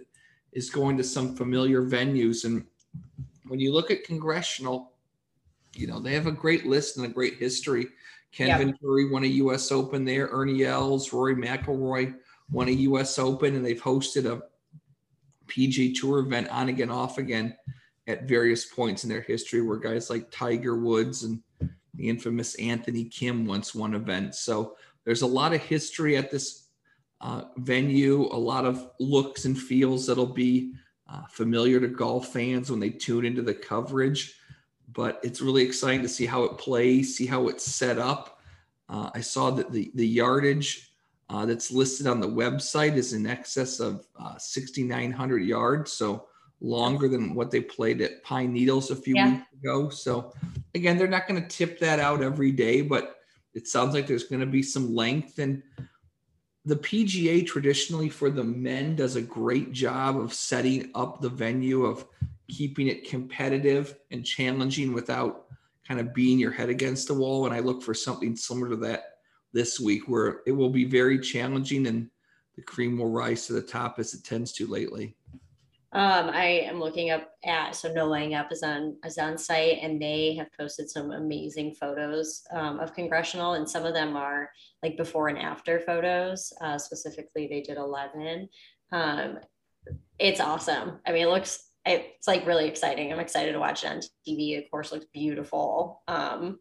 is 0.54 0.70
going 0.70 0.98
to 0.98 1.04
some 1.04 1.36
familiar 1.36 1.84
venues. 1.84 2.46
And 2.46 2.66
when 3.48 3.60
you 3.60 3.74
look 3.74 3.92
at 3.92 4.04
Congressional, 4.04 4.94
you 5.76 5.86
know 5.86 6.00
they 6.00 6.14
have 6.14 6.28
a 6.28 6.32
great 6.32 6.66
list 6.66 6.98
and 6.98 7.06
a 7.06 7.10
great 7.10 7.36
history. 7.36 7.88
Ken 8.32 8.48
yep. 8.48 8.60
Venturi 8.60 9.10
won 9.10 9.24
a 9.24 9.28
U.S. 9.28 9.72
Open 9.72 10.06
there. 10.06 10.30
Ernie 10.32 10.64
Els, 10.64 11.12
Rory 11.12 11.36
McIlroy 11.36 12.16
won 12.52 12.68
a 12.68 12.72
U.S. 12.72 13.20
Open, 13.20 13.56
and 13.56 13.66
they've 13.66 13.82
hosted 13.82 14.26
a 14.26 14.42
PGA 15.50 15.94
Tour 15.94 16.20
event 16.20 16.50
on 16.50 16.70
again, 16.70 16.90
off 16.90 17.18
again 17.18 17.56
at 18.08 18.28
various 18.28 18.66
points 18.66 19.04
in 19.04 19.10
their 19.10 19.22
history 19.22 19.62
where 19.62 19.78
guys 19.78 20.10
like 20.10 20.32
Tiger 20.32 20.78
Woods 20.78 21.24
and 21.24 21.42
the 21.94 22.10
infamous 22.10 22.56
Anthony 22.56 23.06
Kim 23.06 23.46
once 23.46 23.76
won 23.76 23.94
events. 23.94 24.42
So 24.42 24.76
there's 25.06 25.22
a 25.22 25.28
lot 25.28 25.54
of 25.54 25.62
history 25.62 26.18
at 26.18 26.32
this 26.32 26.68
uh, 27.22 27.44
venue, 27.58 28.24
a 28.32 28.38
lot 28.38 28.66
of 28.66 28.92
looks 29.00 29.46
and 29.46 29.58
feels 29.58 30.08
that'll 30.08 30.26
be 30.26 30.74
uh, 31.08 31.24
familiar 31.30 31.80
to 31.80 31.88
golf 31.88 32.32
fans 32.32 32.72
when 32.72 32.80
they 32.80 32.90
tune 32.90 33.26
into 33.26 33.42
the 33.42 33.54
coverage. 33.54 34.36
But 34.92 35.20
it's 35.24 35.42
really 35.42 35.64
exciting 35.64 36.02
to 36.02 36.10
see 36.10 36.26
how 36.26 36.44
it 36.44 36.58
plays, 36.58 37.16
see 37.16 37.26
how 37.26 37.48
it's 37.48 37.64
set 37.64 38.00
up. 38.00 38.40
Uh, 38.88 39.10
I 39.14 39.22
saw 39.22 39.52
that 39.52 39.72
the, 39.72 39.92
the 39.94 40.08
yardage 40.08 40.89
uh, 41.30 41.46
that's 41.46 41.72
listed 41.72 42.08
on 42.08 42.20
the 42.20 42.28
website 42.28 42.96
is 42.96 43.14
in 43.14 43.28
excess 43.28 43.80
of 43.80 44.06
uh, 44.20 44.38
6,900 44.38 45.38
yards. 45.44 45.92
So 45.92 46.26
longer 46.62 47.08
than 47.08 47.36
what 47.36 47.52
they 47.52 47.62
played 47.62 48.02
at 48.02 48.24
Pine 48.24 48.52
Needles 48.52 48.92
a 48.92 48.96
few 48.96 49.16
yeah. 49.16 49.32
weeks 49.32 49.48
ago. 49.62 49.90
So 49.90 50.34
again, 50.76 50.98
they're 50.98 51.08
not 51.08 51.28
going 51.28 51.42
to 51.42 51.48
tip 51.48 51.80
that 51.80 52.00
out 52.00 52.22
every 52.22 52.52
day, 52.52 52.82
but 52.82 53.18
it 53.54 53.68
sounds 53.68 53.94
like 53.94 54.08
there's 54.08 54.26
going 54.26 54.42
to 54.42 54.46
be 54.46 54.64
some 54.64 54.94
length. 54.94 55.40
And 55.40 55.62
the 56.66 56.76
PGA 56.76 57.46
traditionally 57.46 58.10
for 58.10 58.30
the 58.30 58.44
men 58.44 58.96
does 58.96 59.16
a 59.16 59.22
great 59.22 59.72
job 59.72 60.20
of 60.20 60.34
setting 60.34 60.92
up 60.96 61.22
the 61.22 61.30
venue, 61.30 61.86
of 61.86 62.06
keeping 62.48 62.88
it 62.88 63.08
competitive 63.08 63.96
and 64.12 64.26
challenging 64.26 64.94
without 64.94 65.46
kind 65.88 66.00
of 66.00 66.14
being 66.14 66.38
your 66.38 66.52
head 66.52 66.70
against 66.70 67.08
the 67.08 67.14
wall. 67.14 67.46
And 67.46 67.54
I 67.54 67.60
look 67.60 67.82
for 67.82 67.94
something 67.94 68.36
similar 68.36 68.70
to 68.70 68.76
that 68.78 69.09
this 69.54 69.80
week 69.80 70.08
where 70.08 70.42
it 70.46 70.52
will 70.52 70.70
be 70.70 70.86
very 70.86 71.20
challenging 71.20 71.88
and 71.88 72.10
the 72.56 72.62
cream 72.62 72.98
will 72.98 73.10
rise 73.10 73.48
to 73.48 73.54
the 73.54 73.62
top 73.62 74.00
as 74.00 74.14
it 74.14 74.24
tends 74.24 74.52
to 74.54 74.68
lately. 74.68 75.16
Um, 75.92 76.30
I 76.30 76.46
am 76.68 76.80
looking 76.80 77.10
up 77.10 77.32
at 77.44 77.76
so 77.76 77.92
no 77.92 78.06
laying 78.06 78.36
up 78.36 78.52
is 78.52 78.62
on 78.62 78.98
is 79.04 79.18
on 79.18 79.40
site 79.40 79.80
and 79.82 80.00
they 80.00 80.36
have 80.36 80.48
posted 80.56 80.88
some 80.88 81.12
amazing 81.12 81.74
photos 81.74 82.44
um, 82.52 82.80
of 82.80 82.94
congressional 82.94 83.54
and 83.54 83.68
some 83.68 83.86
of 83.86 83.96
them 83.96 84.16
are 84.16 84.52
like 84.84 84.98
before 84.98 85.30
and 85.30 85.40
after 85.40 85.80
photos. 85.80 86.54
Uh, 86.62 86.78
specifically, 86.78 87.48
they 87.48 87.62
did 87.62 87.78
eleven. 87.78 88.50
Um, 88.92 89.40
it's 90.20 90.40
awesome. 90.40 91.00
I 91.08 91.12
mean, 91.12 91.24
it 91.24 91.32
looks 91.32 91.70
it's 91.86 92.28
like 92.28 92.46
really 92.46 92.68
exciting. 92.68 93.12
I'm 93.12 93.20
excited 93.20 93.54
to 93.54 93.60
watch 93.60 93.84
it 93.84 93.90
on 93.90 94.02
TV. 94.28 94.64
Of 94.64 94.70
course, 94.70 94.92
looks 94.92 95.08
beautiful. 95.12 96.04
Um, 96.08 96.60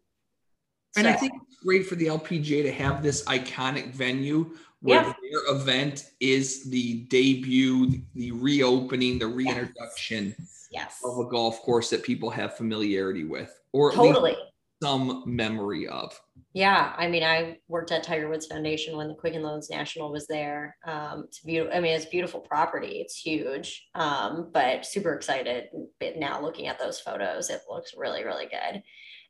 and 0.97 1.07
so. 1.07 1.11
I 1.11 1.13
think 1.15 1.33
it's 1.47 1.63
great 1.63 1.87
for 1.87 1.95
the 1.95 2.07
LPGA 2.07 2.63
to 2.63 2.73
have 2.73 3.03
this 3.03 3.25
iconic 3.25 3.93
venue 3.93 4.57
where 4.81 5.03
yeah. 5.03 5.13
their 5.31 5.57
event 5.57 6.11
is 6.21 6.65
the 6.71 7.05
debut, 7.05 8.01
the 8.15 8.31
reopening, 8.33 9.19
the 9.19 9.27
reintroduction 9.27 10.35
yes. 10.39 10.69
Yes. 10.71 11.01
of 11.05 11.19
a 11.19 11.29
golf 11.29 11.61
course 11.63 11.91
that 11.91 12.03
people 12.03 12.31
have 12.31 12.57
familiarity 12.57 13.25
with, 13.25 13.53
or 13.73 13.93
totally 13.93 14.37
some 14.83 15.25
memory 15.27 15.89
of. 15.89 16.19
Yeah, 16.55 16.95
I 16.97 17.09
mean, 17.09 17.23
I 17.23 17.59
worked 17.69 17.93
at 17.93 18.03
Tiger 18.03 18.29
Woods 18.29 18.47
Foundation 18.47 18.97
when 18.97 19.09
the 19.09 19.15
Quicken 19.15 19.43
Loans 19.43 19.71
National 19.71 20.11
was 20.11 20.27
there. 20.27 20.77
Um, 20.85 21.25
it's 21.27 21.41
beautiful. 21.41 21.77
I 21.77 21.81
mean, 21.81 21.95
it's 21.95 22.07
beautiful 22.07 22.41
property. 22.41 23.01
It's 23.01 23.17
huge, 23.17 23.89
um, 23.95 24.51
but 24.53 24.87
super 24.87 25.15
excited 25.15 25.69
now 26.17 26.41
looking 26.41 26.67
at 26.67 26.79
those 26.79 27.01
photos. 27.01 27.51
It 27.51 27.63
looks 27.69 27.95
really, 27.97 28.25
really 28.25 28.47
good. 28.47 28.83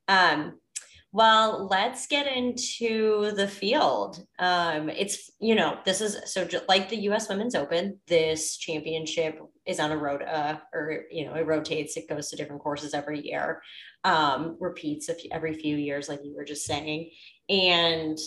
Um, 0.06 0.58
well, 1.10 1.66
let's 1.70 2.06
get 2.06 2.26
into 2.26 3.32
the 3.32 3.48
field. 3.48 4.22
Um, 4.38 4.90
it's, 4.90 5.30
you 5.40 5.54
know, 5.54 5.78
this 5.84 6.02
is 6.02 6.32
so 6.32 6.46
like 6.68 6.88
the 6.88 7.00
US 7.08 7.28
Women's 7.28 7.54
Open, 7.54 7.98
this 8.06 8.58
championship 8.58 9.40
is 9.64 9.80
on 9.80 9.90
a 9.90 9.96
road, 9.96 10.22
uh, 10.22 10.58
or, 10.74 11.04
you 11.10 11.24
know, 11.24 11.34
it 11.34 11.46
rotates, 11.46 11.96
it 11.96 12.08
goes 12.08 12.28
to 12.28 12.36
different 12.36 12.62
courses 12.62 12.92
every 12.92 13.26
year, 13.26 13.62
um, 14.04 14.58
repeats 14.60 15.08
every 15.32 15.54
few 15.54 15.76
years, 15.76 16.10
like 16.10 16.20
you 16.22 16.34
were 16.36 16.44
just 16.44 16.66
saying. 16.66 17.10
And 17.48 18.18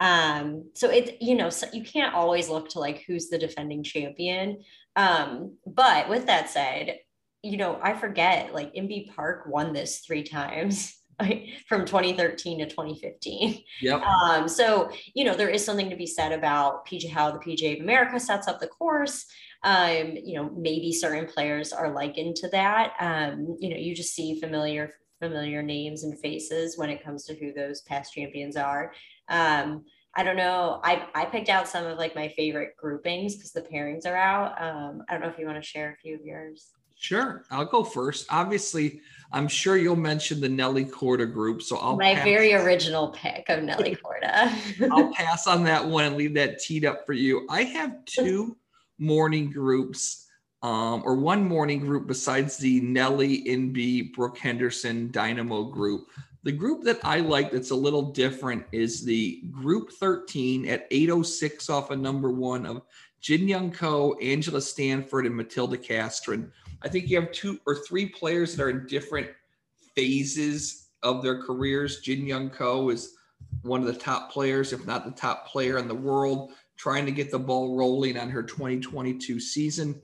um, 0.00 0.70
so 0.74 0.88
it, 0.90 1.20
you 1.20 1.34
know, 1.34 1.50
so 1.50 1.66
you 1.72 1.82
can't 1.82 2.14
always 2.14 2.48
look 2.48 2.68
to 2.70 2.78
like 2.78 3.02
who's 3.06 3.28
the 3.28 3.38
defending 3.38 3.82
champion. 3.82 4.62
Um, 4.94 5.56
but 5.66 6.08
with 6.08 6.26
that 6.26 6.50
said, 6.50 6.98
you 7.42 7.56
know, 7.56 7.80
I 7.82 7.94
forget 7.94 8.54
like 8.54 8.74
Inbee 8.74 9.12
Park 9.14 9.46
won 9.48 9.72
this 9.72 10.00
three 10.00 10.22
times. 10.22 10.94
from 11.68 11.84
2013 11.84 12.58
to 12.60 12.66
2015. 12.66 13.62
Yep. 13.82 14.02
Um, 14.02 14.48
so, 14.48 14.90
you 15.14 15.24
know, 15.24 15.34
there 15.34 15.48
is 15.48 15.64
something 15.64 15.90
to 15.90 15.96
be 15.96 16.06
said 16.06 16.32
about 16.32 16.86
PJ, 16.86 17.10
how 17.10 17.30
the 17.30 17.38
PJ 17.38 17.76
of 17.76 17.80
America 17.82 18.20
sets 18.20 18.48
up 18.48 18.60
the 18.60 18.68
course. 18.68 19.26
Um, 19.64 20.16
you 20.22 20.34
know, 20.34 20.50
maybe 20.56 20.92
certain 20.92 21.26
players 21.26 21.72
are 21.72 21.92
likened 21.92 22.36
to 22.36 22.48
that. 22.50 22.92
Um, 23.00 23.56
you 23.58 23.70
know, 23.70 23.76
you 23.76 23.94
just 23.94 24.14
see 24.14 24.38
familiar, 24.40 24.92
familiar 25.20 25.62
names 25.62 26.04
and 26.04 26.18
faces 26.20 26.78
when 26.78 26.90
it 26.90 27.02
comes 27.02 27.24
to 27.24 27.34
who 27.34 27.52
those 27.52 27.82
past 27.82 28.14
champions 28.14 28.56
are. 28.56 28.92
Um, 29.28 29.84
I 30.14 30.22
don't 30.22 30.36
know. 30.36 30.80
I, 30.84 31.06
I 31.14 31.24
picked 31.26 31.48
out 31.48 31.68
some 31.68 31.86
of 31.86 31.98
like 31.98 32.14
my 32.14 32.28
favorite 32.28 32.76
groupings 32.76 33.36
because 33.36 33.52
the 33.52 33.62
pairings 33.62 34.06
are 34.06 34.16
out. 34.16 34.60
Um, 34.60 35.02
I 35.08 35.12
don't 35.12 35.22
know 35.22 35.28
if 35.28 35.38
you 35.38 35.46
want 35.46 35.62
to 35.62 35.68
share 35.68 35.92
a 35.92 35.96
few 35.96 36.14
of 36.14 36.24
yours. 36.24 36.70
Sure, 36.98 37.44
I'll 37.50 37.64
go 37.64 37.84
first. 37.84 38.26
Obviously, 38.28 39.00
I'm 39.30 39.46
sure 39.46 39.76
you'll 39.76 39.94
mention 39.94 40.40
the 40.40 40.48
Nelly 40.48 40.84
Korda 40.84 41.32
group, 41.32 41.62
so 41.62 41.76
I'll 41.76 41.96
my 41.96 42.14
pass. 42.14 42.24
very 42.24 42.54
original 42.54 43.10
pick 43.10 43.48
of 43.48 43.62
Nelly 43.62 43.96
Korda. 43.96 44.90
I'll 44.92 45.12
pass 45.12 45.46
on 45.46 45.62
that 45.64 45.86
one 45.86 46.04
and 46.04 46.16
leave 46.16 46.34
that 46.34 46.58
teed 46.58 46.84
up 46.84 47.06
for 47.06 47.12
you. 47.12 47.46
I 47.48 47.62
have 47.62 48.04
two 48.04 48.56
morning 48.98 49.50
groups, 49.50 50.26
um, 50.62 51.02
or 51.04 51.14
one 51.14 51.46
morning 51.46 51.78
group 51.80 52.08
besides 52.08 52.56
the 52.56 52.80
Nelly, 52.80 53.44
Inbee, 53.44 54.12
Brooke 54.12 54.38
Henderson 54.38 55.12
Dynamo 55.12 55.64
group. 55.64 56.08
The 56.42 56.52
group 56.52 56.82
that 56.82 56.98
I 57.04 57.20
like 57.20 57.52
that's 57.52 57.70
a 57.70 57.76
little 57.76 58.10
different 58.10 58.64
is 58.72 59.04
the 59.04 59.42
group 59.52 59.92
13 59.92 60.66
at 60.68 60.88
806 60.90 61.70
off 61.70 61.90
of 61.90 62.00
number 62.00 62.30
one 62.30 62.66
of 62.66 62.82
Jin 63.20 63.46
Young 63.46 63.70
Ko, 63.70 64.14
Angela 64.22 64.60
Stanford, 64.60 65.26
and 65.26 65.36
Matilda 65.36 65.76
Castren. 65.76 66.50
I 66.82 66.88
think 66.88 67.08
you 67.08 67.20
have 67.20 67.32
two 67.32 67.58
or 67.66 67.76
three 67.76 68.06
players 68.06 68.54
that 68.54 68.62
are 68.62 68.70
in 68.70 68.86
different 68.86 69.28
phases 69.94 70.88
of 71.02 71.22
their 71.22 71.42
careers. 71.42 72.00
Jin 72.00 72.26
Young 72.26 72.50
Ko 72.50 72.90
is 72.90 73.16
one 73.62 73.80
of 73.80 73.86
the 73.86 73.92
top 73.92 74.30
players, 74.30 74.72
if 74.72 74.86
not 74.86 75.04
the 75.04 75.10
top 75.10 75.48
player 75.48 75.78
in 75.78 75.88
the 75.88 75.94
world, 75.94 76.52
trying 76.76 77.06
to 77.06 77.12
get 77.12 77.30
the 77.30 77.38
ball 77.38 77.76
rolling 77.76 78.16
on 78.16 78.30
her 78.30 78.42
2022 78.42 79.40
season. 79.40 80.00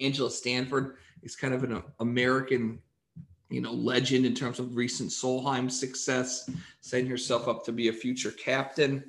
Angela 0.00 0.30
Stanford 0.30 0.96
is 1.22 1.34
kind 1.34 1.54
of 1.54 1.64
an 1.64 1.82
American 2.00 2.80
you 3.50 3.62
know, 3.62 3.72
legend 3.72 4.26
in 4.26 4.34
terms 4.34 4.58
of 4.58 4.76
recent 4.76 5.10
Solheim 5.10 5.70
success, 5.70 6.50
setting 6.80 7.08
herself 7.08 7.48
up 7.48 7.64
to 7.64 7.72
be 7.72 7.88
a 7.88 7.92
future 7.92 8.30
captain. 8.32 9.02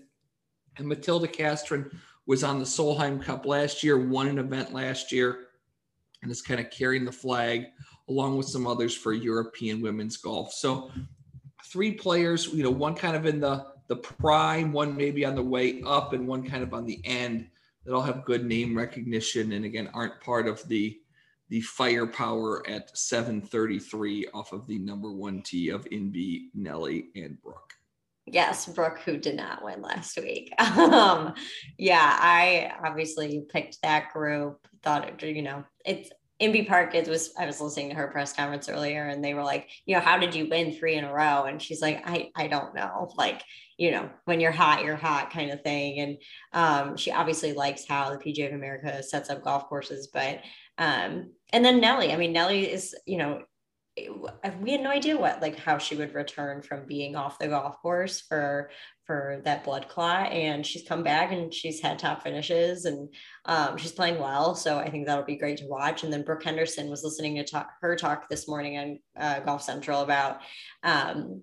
And 0.78 0.88
Matilda 0.88 1.28
Castren 1.28 1.94
was 2.26 2.44
on 2.44 2.60
the 2.60 2.66
Solheim 2.66 3.22
Cup 3.22 3.46
last 3.46 3.84
year, 3.84 3.98
won 3.98 4.28
an 4.28 4.40
event 4.40 4.74
last 4.74 5.12
year, 5.12 5.48
and 6.22 6.32
is 6.32 6.42
kind 6.42 6.60
of 6.60 6.70
carrying 6.70 7.06
the 7.06 7.12
flag 7.12 7.68
along 8.10 8.38
with 8.38 8.48
some 8.48 8.68
others 8.68 8.96
for 8.96 9.14
European 9.14 9.82
women's 9.82 10.18
golf. 10.18 10.54
So 10.54 10.92
three 11.66 11.92
players, 11.92 12.48
you 12.48 12.64
know, 12.64 12.72
one 12.72 12.96
kind 12.96 13.16
of 13.16 13.26
in 13.26 13.40
the 13.40 13.66
the 13.88 13.96
prime, 13.96 14.72
one 14.72 14.96
maybe 14.96 15.26
on 15.26 15.34
the 15.34 15.42
way 15.44 15.82
up, 15.84 16.14
and 16.14 16.28
one 16.28 16.48
kind 16.48 16.62
of 16.62 16.74
on 16.74 16.86
the 16.86 17.02
end 17.06 17.48
that 17.86 17.94
all 17.94 18.02
have 18.02 18.24
good 18.24 18.46
name 18.46 18.78
recognition 18.78 19.52
and 19.54 19.66
again 19.66 19.90
aren't 19.94 20.22
part 20.22 20.48
of 20.48 20.68
the 20.68 21.00
the 21.50 21.62
firepower 21.62 22.68
at 22.70 22.96
733 22.96 24.28
off 24.36 24.54
of 24.54 24.68
the 24.68 24.78
number 24.78 25.12
one 25.12 25.42
tee 25.42 25.70
of 25.70 25.86
Inbee, 25.86 26.50
Nelly, 26.54 27.08
and 27.16 27.42
Brooke. 27.42 27.74
Yes, 28.32 28.66
Brooke, 28.68 29.00
who 29.00 29.18
did 29.18 29.36
not 29.36 29.64
win 29.64 29.82
last 29.82 30.18
week. 30.18 30.54
um, 30.60 31.34
yeah, 31.78 32.18
I 32.20 32.72
obviously 32.84 33.44
picked 33.50 33.82
that 33.82 34.12
group. 34.14 34.68
Thought 34.84 35.22
it, 35.24 35.36
you 35.36 35.42
know, 35.42 35.64
it's 35.86 36.10
Inbee 36.42 36.68
Park. 36.68 36.96
It 36.96 37.08
was. 37.08 37.34
I 37.38 37.46
was 37.46 37.60
listening 37.60 37.90
to 37.90 37.96
her 37.96 38.08
press 38.08 38.34
conference 38.34 38.70
earlier, 38.70 39.08
and 39.08 39.24
they 39.24 39.34
were 39.34 39.44
like, 39.44 39.70
you 39.86 39.96
know, 39.96 40.02
how 40.02 40.18
did 40.18 40.34
you 40.34 40.48
win 40.48 40.72
three 40.72 40.96
in 40.96 41.04
a 41.04 41.14
row? 41.14 41.44
And 41.44 41.62
she's 41.62 41.82
like, 41.82 42.02
I, 42.06 42.32
I 42.36 42.48
don't 42.48 42.74
know. 42.74 43.12
Like, 43.18 43.44
you 43.78 43.92
know, 43.92 44.10
when 44.26 44.40
you're 44.40 44.52
hot, 44.52 44.86
you're 44.86 44.96
hot, 44.96 45.32
kind 45.32 45.52
of 45.52 45.62
thing. 45.62 46.00
And 46.00 46.18
um, 46.54 46.98
she 46.98 47.12
obviously 47.12 47.54
likes 47.54 47.86
how 47.86 48.10
the 48.10 48.18
PGA 48.18 48.48
of 48.48 48.54
America 48.54 49.04
sets 49.04 49.30
up 49.30 49.44
golf 49.44 49.68
courses, 49.68 50.10
but 50.14 50.40
um, 50.78 51.32
and 51.52 51.66
then 51.66 51.82
Nelly. 51.82 52.14
I 52.14 52.16
mean, 52.16 52.32
Nelly 52.32 52.72
is, 52.72 52.96
you 53.06 53.18
know, 53.18 53.42
we 54.62 54.72
had 54.72 54.82
no 54.82 54.90
idea 54.90 55.18
what 55.18 55.42
like 55.42 55.58
how 55.58 55.78
she 55.78 55.96
would 55.96 56.14
return 56.14 56.62
from 56.62 56.86
being 56.86 57.16
off 57.16 57.40
the 57.40 57.48
golf 57.48 57.82
course 57.82 58.22
for 58.22 58.70
for 59.06 59.42
that 59.44 59.64
blood 59.64 59.88
clot 59.88 60.32
and 60.32 60.66
she's 60.66 60.88
come 60.88 61.04
back 61.04 61.32
and 61.32 61.54
she's 61.54 61.82
had 61.82 61.98
top 61.98 62.24
finishes 62.24 62.86
and 62.86 63.14
um, 63.46 63.78
she's 63.78 63.92
playing 63.92 64.20
well 64.20 64.54
so 64.56 64.78
i 64.78 64.90
think 64.90 65.06
that'll 65.06 65.24
be 65.24 65.38
great 65.38 65.58
to 65.58 65.68
watch. 65.68 66.04
And 66.04 66.14
then 66.14 66.24
brooke 66.24 66.44
henderson 66.44 66.90
was 66.90 67.04
listening 67.04 67.36
to 67.36 67.44
talk, 67.44 67.70
her 67.82 67.96
talk 67.96 68.30
this 68.30 68.48
morning 68.48 68.78
on 68.78 69.00
uh, 69.20 69.40
golf 69.40 69.62
central 69.64 70.02
about 70.02 70.40
um, 70.84 71.42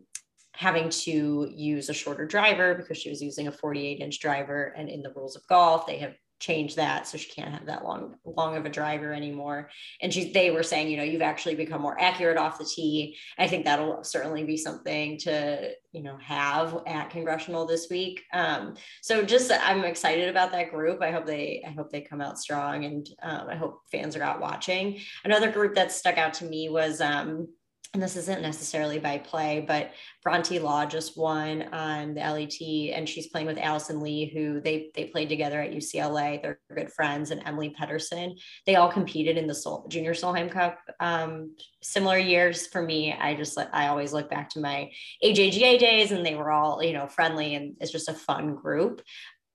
having 0.52 0.88
to 0.88 1.50
use 1.54 1.88
a 1.88 1.94
shorter 1.94 2.26
driver 2.26 2.74
because 2.74 2.96
she 2.96 3.10
was 3.10 3.20
using 3.20 3.48
a 3.48 3.52
48 3.52 4.00
inch 4.00 4.20
driver 4.20 4.74
and 4.76 4.88
in 4.88 5.02
the 5.02 5.12
rules 5.14 5.36
of 5.36 5.46
golf 5.48 5.86
they 5.86 5.98
have 5.98 6.14
change 6.38 6.74
that 6.74 7.06
so 7.06 7.16
she 7.16 7.30
can't 7.30 7.52
have 7.52 7.66
that 7.66 7.84
long 7.84 8.16
long 8.24 8.56
of 8.56 8.66
a 8.66 8.70
driver 8.70 9.12
anymore. 9.12 9.70
And 10.02 10.12
she 10.12 10.32
they 10.32 10.50
were 10.50 10.62
saying 10.62 10.88
you 10.88 10.96
know 10.96 11.02
you've 11.02 11.22
actually 11.22 11.54
become 11.54 11.80
more 11.80 11.98
accurate 12.00 12.36
off 12.36 12.58
the 12.58 12.64
tee. 12.64 13.16
I 13.38 13.48
think 13.48 13.64
that'll 13.64 14.04
certainly 14.04 14.44
be 14.44 14.56
something 14.56 15.18
to 15.18 15.70
you 15.92 16.02
know 16.02 16.18
have 16.18 16.82
at 16.86 17.10
congressional 17.10 17.66
this 17.66 17.88
week. 17.90 18.22
Um, 18.32 18.74
so 19.02 19.24
just 19.24 19.50
i'm 19.50 19.84
excited 19.84 20.28
about 20.28 20.52
that 20.52 20.70
group. 20.70 21.02
I 21.02 21.10
hope 21.10 21.26
they 21.26 21.64
i 21.66 21.70
hope 21.70 21.90
they 21.90 22.02
come 22.02 22.20
out 22.20 22.38
strong 22.38 22.84
and 22.84 23.08
um, 23.22 23.48
i 23.48 23.56
hope 23.56 23.80
fans 23.90 24.16
are 24.16 24.22
out 24.22 24.40
watching. 24.40 25.00
Another 25.24 25.50
group 25.50 25.74
that 25.74 25.92
stuck 25.92 26.18
out 26.18 26.34
to 26.34 26.44
me 26.44 26.68
was 26.68 27.00
um, 27.00 27.48
and 27.94 28.02
this 28.02 28.16
isn't 28.16 28.42
necessarily 28.42 28.98
by 28.98 29.18
play, 29.18 29.64
but 29.66 29.92
Bronte 30.22 30.58
Law 30.58 30.84
just 30.84 31.16
won 31.16 31.62
on 31.72 32.14
the 32.14 32.20
LET, 32.20 32.94
and 32.94 33.08
she's 33.08 33.28
playing 33.28 33.46
with 33.46 33.58
Allison 33.58 34.00
Lee, 34.00 34.30
who 34.34 34.60
they 34.60 34.90
they 34.94 35.06
played 35.06 35.28
together 35.28 35.60
at 35.60 35.72
UCLA. 35.72 36.42
They're 36.42 36.60
good 36.74 36.92
friends, 36.92 37.30
and 37.30 37.42
Emily 37.46 37.70
Pedersen. 37.70 38.36
They 38.66 38.74
all 38.74 38.90
competed 38.90 39.38
in 39.38 39.46
the 39.46 39.54
Sol- 39.54 39.86
Junior 39.88 40.12
Solheim 40.12 40.50
Cup. 40.50 40.78
Um, 41.00 41.54
similar 41.80 42.18
years 42.18 42.66
for 42.66 42.82
me. 42.82 43.12
I 43.12 43.34
just 43.34 43.56
I 43.72 43.86
always 43.86 44.12
look 44.12 44.28
back 44.28 44.50
to 44.50 44.60
my 44.60 44.90
AJGA 45.24 45.78
days, 45.78 46.12
and 46.12 46.26
they 46.26 46.34
were 46.34 46.50
all 46.50 46.82
you 46.82 46.92
know 46.92 47.06
friendly, 47.06 47.54
and 47.54 47.76
it's 47.80 47.92
just 47.92 48.08
a 48.08 48.14
fun 48.14 48.56
group. 48.56 49.00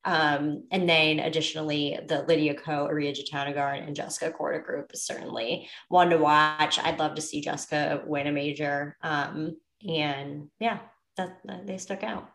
Um, 0.04 0.64
and 0.72 0.90
then 0.90 1.20
additionally, 1.20 2.00
the 2.08 2.24
Lydia 2.24 2.56
Ko, 2.56 2.88
Ariya 2.92 3.16
Jutanugarn, 3.16 3.86
and 3.86 3.96
Jessica 3.96 4.36
Korda 4.36 4.64
group 4.64 4.92
is 4.94 5.06
certainly 5.06 5.70
one 5.90 6.10
to 6.10 6.18
watch. 6.18 6.80
I'd 6.80 7.00
love 7.00 7.16
to 7.16 7.22
see 7.22 7.42
Jessica 7.42 8.02
win 8.06 8.28
a 8.28 8.32
major. 8.32 8.98
Um, 9.04 9.58
and 9.88 10.48
yeah, 10.60 10.80
that, 11.18 11.38
that, 11.46 11.68
they 11.68 11.78
stuck 11.78 12.04
out. 12.04 12.30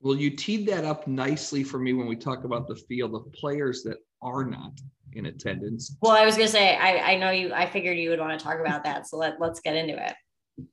Well, 0.00 0.16
you 0.16 0.30
teed 0.30 0.66
that 0.68 0.84
up 0.84 1.06
nicely 1.06 1.62
for 1.64 1.78
me 1.78 1.92
when 1.92 2.06
we 2.06 2.16
talk 2.16 2.44
about 2.44 2.68
the 2.68 2.76
field 2.76 3.14
of 3.14 3.30
players 3.32 3.82
that 3.84 3.98
are 4.22 4.44
not 4.44 4.72
in 5.12 5.26
attendance. 5.26 5.96
Well, 6.00 6.12
I 6.12 6.24
was 6.24 6.36
going 6.36 6.48
to 6.48 6.52
say, 6.52 6.76
I, 6.76 7.12
I 7.12 7.16
know 7.16 7.30
you, 7.30 7.52
I 7.52 7.66
figured 7.66 7.98
you 7.98 8.10
would 8.10 8.20
want 8.20 8.38
to 8.38 8.44
talk 8.44 8.60
about 8.60 8.84
that. 8.84 9.06
So 9.06 9.16
let, 9.16 9.40
let's 9.40 9.60
get 9.60 9.76
into 9.76 9.94
it. 9.94 10.14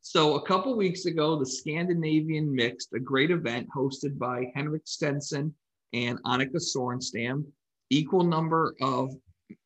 So 0.02 0.36
a 0.36 0.46
couple 0.46 0.76
weeks 0.76 1.06
ago, 1.06 1.38
the 1.38 1.46
Scandinavian 1.46 2.54
Mixed, 2.54 2.94
a 2.94 3.00
great 3.00 3.32
event 3.32 3.68
hosted 3.76 4.18
by 4.18 4.52
Henrik 4.54 4.84
Stenson 4.86 5.54
and 5.94 6.22
Annika 6.24 6.58
Sorenstam. 6.58 7.46
Equal 7.90 8.24
number 8.24 8.76
of 8.82 9.14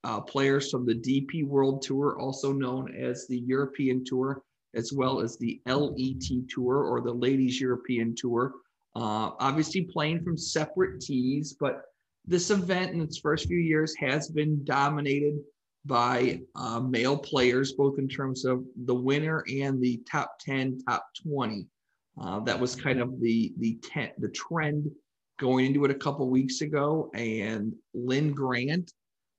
uh, 0.04 0.22
players 0.22 0.72
from 0.72 0.86
the 0.86 0.96
DP 0.96 1.46
World 1.46 1.82
Tour, 1.82 2.18
also 2.20 2.52
known 2.52 2.96
as 2.96 3.28
the 3.28 3.40
European 3.40 4.04
Tour, 4.04 4.42
as 4.74 4.92
well 4.92 5.20
as 5.20 5.38
the 5.38 5.62
LET 5.68 6.48
Tour 6.50 6.84
or 6.84 7.02
the 7.02 7.14
Ladies 7.14 7.62
European 7.62 8.16
Tour. 8.16 8.54
Uh, 8.96 9.32
obviously, 9.40 9.82
playing 9.82 10.24
from 10.24 10.38
separate 10.38 11.02
tees, 11.02 11.56
but 11.60 11.84
this 12.26 12.50
event 12.50 12.94
in 12.94 13.02
its 13.02 13.20
first 13.20 13.48
few 13.48 13.58
years 13.58 13.94
has 14.00 14.30
been 14.30 14.64
dominated 14.64 15.38
by 15.86 16.42
uh, 16.56 16.80
male 16.80 17.18
players, 17.18 17.74
both 17.74 18.00
in 18.00 18.08
terms 18.08 18.46
of 18.46 18.64
the 18.86 18.96
winner 18.96 19.44
and 19.48 19.80
the 19.82 20.02
top 20.10 20.40
10, 20.40 20.80
top 20.88 21.06
20. 21.28 21.68
Uh, 22.20 22.40
that 22.40 22.60
was 22.60 22.76
kind 22.76 23.02
of 23.02 23.20
the 23.20 23.54
the, 23.60 23.78
ten, 23.84 24.10
the 24.20 24.30
trend 24.30 24.90
going 25.38 25.66
into 25.66 25.86
it 25.86 25.92
a 25.92 25.96
couple 25.96 26.30
weeks 26.30 26.62
ago, 26.62 27.12
and 27.14 27.74
Linn 27.94 28.32
Grant 28.32 28.92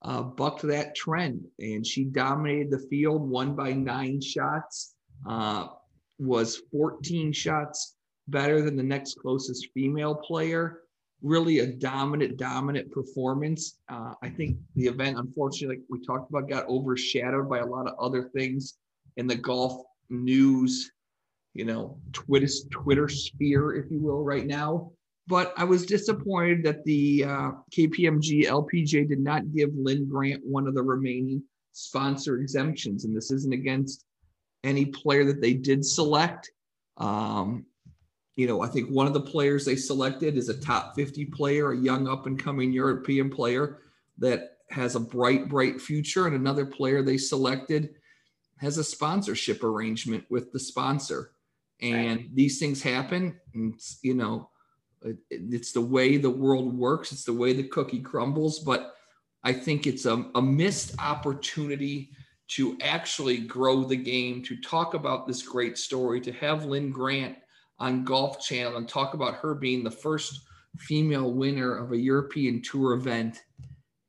uh, 0.03 0.23
bucked 0.23 0.63
that 0.63 0.95
trend, 0.95 1.45
and 1.59 1.87
she 1.87 2.05
dominated 2.05 2.71
the 2.71 2.87
field, 2.91 3.29
won 3.29 3.55
by 3.55 3.73
nine 3.73 4.21
shots, 4.21 4.95
uh, 5.29 5.69
was 6.19 6.63
14 6.71 7.33
shots 7.33 7.97
better 8.29 8.63
than 8.63 8.77
the 8.77 8.83
next 8.83 9.19
closest 9.19 9.69
female 9.75 10.15
player. 10.15 10.81
Really 11.23 11.61
a 11.61 11.67
dominant, 11.67 12.37
dominant 12.37 12.93
performance. 12.93 13.79
Uh, 13.89 14.13
I 14.23 14.29
think 14.29 14.59
the 14.75 14.87
event, 14.87 15.19
unfortunately, 15.19 15.77
like 15.77 15.85
we 15.89 16.05
talked 16.05 16.31
about, 16.31 16.49
got 16.49 16.69
overshadowed 16.69 17.49
by 17.49 17.59
a 17.59 17.67
lot 17.67 17.89
of 17.89 17.95
other 17.99 18.31
things 18.35 18.75
in 19.17 19.27
the 19.27 19.35
golf 19.35 19.83
news, 20.11 20.93
you 21.55 21.65
know, 21.65 21.99
Twitter, 22.13 22.49
Twitter 22.71 23.09
sphere, 23.09 23.75
if 23.75 23.91
you 23.91 23.99
will, 24.01 24.23
right 24.23 24.47
now 24.47 24.93
but 25.29 25.53
I 25.57 25.65
was 25.65 25.87
disappointed 25.87 26.63
that 26.65 26.85
the 26.85 27.25
uh, 27.25 27.51
KPMG 27.73 28.45
LPGA 28.45 29.09
did 29.09 29.21
not 29.21 29.53
give 29.53 29.71
Linn 29.75 30.09
Grant 30.09 30.43
one 30.45 30.69
of 30.69 30.75
the 30.75 30.83
remaining 30.83 31.43
sponsor 31.73 32.39
exemptions. 32.39 33.05
And 33.05 33.17
this 33.17 33.31
isn't 33.31 33.53
against 33.53 34.05
any 34.63 34.87
player 34.87 35.25
that 35.25 35.41
they 35.41 35.53
did 35.53 35.85
select. 35.85 36.51
Um, 36.97 37.67
you 38.37 38.47
know, 38.47 38.63
I 38.63 38.69
think 38.69 38.91
one 38.91 39.07
of 39.07 39.15
the 39.15 39.21
players 39.21 39.65
they 39.65 39.77
selected 39.77 40.37
is 40.37 40.49
a 40.49 40.61
top 40.61 40.95
50 40.95 41.27
player, 41.27 41.73
a 41.73 41.77
young 41.77 42.07
up 42.07 42.27
and 42.27 42.39
coming 42.39 42.73
European 42.73 43.31
player 43.31 43.79
that 44.19 44.59
has 44.71 44.95
a 44.95 45.01
bright, 45.01 45.49
bright 45.49 45.81
future. 45.81 46.27
And 46.27 46.37
another 46.37 46.67
player 46.67 47.03
they 47.03 47.19
selected 47.19 47.95
has 48.59 48.79
a 48.79 48.85
sponsorship 48.85 49.65
arrangement 49.65 50.25
with 50.31 50.53
the 50.53 50.61
sponsor. 50.61 51.33
And 51.81 52.21
right. 52.21 52.35
these 52.35 52.59
things 52.59 52.83
happen. 52.83 53.41
And, 53.55 53.79
you 54.03 54.15
know, 54.15 54.51
it's 55.31 55.73
the 55.73 55.81
way 55.81 56.17
the 56.17 56.31
world 56.31 56.77
works. 56.77 57.13
It's 57.13 57.25
the 57.25 57.33
way 57.33 57.53
the 57.53 57.69
cookie 57.69 58.01
crumbles. 58.01 58.61
But 58.61 58.95
I 59.45 59.53
think 59.53 59.87
it's 59.87 60.07
a, 60.07 60.27
a 60.35 60.43
missed 60.43 60.95
opportunity 60.99 62.11
to 62.49 62.79
actually 62.81 63.39
grow 63.39 63.85
the 63.85 63.97
game, 63.97 64.43
to 64.45 64.57
talk 64.61 64.95
about 64.95 65.27
this 65.27 65.43
great 65.43 65.77
story, 65.77 66.21
to 66.21 66.33
have 66.33 66.65
Linn 66.65 66.91
Grant 66.91 67.37
on 67.79 68.05
Golf 68.05 68.41
Channel 68.41 68.77
and 68.77 68.89
talk 68.89 69.15
about 69.15 69.35
her 69.35 69.55
being 69.55 69.83
the 69.83 69.91
first 69.91 70.43
female 70.79 71.33
winner 71.33 71.77
of 71.77 71.93
a 71.93 71.99
European 71.99 72.63
Tour 72.63 72.95
event. 72.95 73.43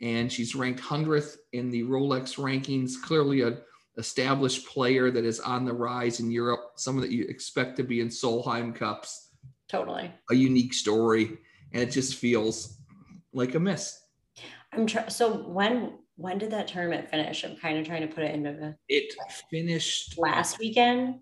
And 0.01 0.31
she's 0.31 0.55
ranked 0.55 0.81
100th 0.81 1.37
in 1.53 1.71
the 1.71 1.83
Rolex 1.83 2.37
rankings, 2.37 2.93
clearly 3.01 3.41
a 3.41 3.57
established 3.97 4.67
player 4.67 5.09
that 5.09 5.25
is 5.25 5.39
on 5.39 5.65
the 5.65 5.73
rise 5.73 6.19
in 6.19 6.29
Europe, 6.29 6.73
someone 6.75 7.01
that 7.01 7.11
you 7.11 7.25
expect 7.25 7.75
to 7.77 7.83
be 7.83 7.99
in 7.99 8.09
Solheim 8.09 8.73
Cups 8.73 9.26
totally. 9.69 10.11
A 10.29 10.35
unique 10.35 10.73
story 10.73 11.37
and 11.73 11.81
it 11.81 11.91
just 11.91 12.15
feels 12.15 12.77
like 13.33 13.55
a 13.55 13.59
miss. 13.59 13.99
I'm 14.73 14.85
trying 14.87 15.09
so 15.09 15.47
when 15.47 15.99
when 16.15 16.39
did 16.39 16.51
that 16.51 16.67
tournament 16.67 17.09
finish? 17.09 17.43
I'm 17.43 17.55
kind 17.55 17.77
of 17.77 17.85
trying 17.85 18.07
to 18.07 18.13
put 18.13 18.23
it 18.23 18.33
into 18.33 18.51
the 18.51 18.75
it 18.89 19.13
finished 19.49 20.17
last 20.17 20.59
weekend? 20.59 21.19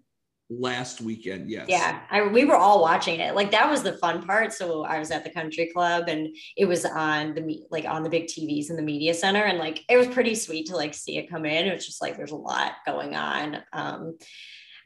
Last 0.49 1.01
weekend 1.01 1.49
yes. 1.49 1.65
Yeah 1.67 2.01
I, 2.09 2.27
we 2.27 2.45
were 2.45 2.55
all 2.55 2.81
watching 2.81 3.19
it. 3.19 3.35
Like 3.35 3.51
that 3.51 3.69
was 3.69 3.83
the 3.83 3.97
fun 3.97 4.25
part. 4.25 4.53
So 4.53 4.83
i 4.83 4.99
was 4.99 5.11
at 5.11 5.23
the 5.23 5.31
country 5.31 5.69
club 5.73 6.05
and 6.07 6.35
it 6.55 6.65
was 6.65 6.85
on 6.85 7.33
the 7.33 7.63
like 7.71 7.85
on 7.85 8.03
the 8.03 8.09
big 8.09 8.25
tvs 8.25 8.69
in 8.69 8.75
the 8.75 8.81
media 8.81 9.13
center 9.13 9.43
and 9.43 9.57
like 9.57 9.83
it 9.89 9.97
was 9.97 10.07
pretty 10.07 10.35
sweet 10.35 10.67
to 10.67 10.75
like 10.75 10.93
see 10.93 11.17
it 11.17 11.29
come 11.29 11.45
in. 11.45 11.67
It 11.67 11.73
was 11.73 11.85
just 11.85 12.01
like 12.01 12.15
there's 12.15 12.31
a 12.31 12.35
lot 12.35 12.73
going 12.85 13.15
on 13.15 13.57
um 13.73 14.17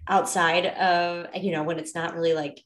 outside 0.07 0.65
of 0.65 1.27
you 1.35 1.51
know 1.51 1.63
when 1.63 1.77
it's 1.77 1.93
not 1.93 2.15
really 2.15 2.33
like 2.33 2.63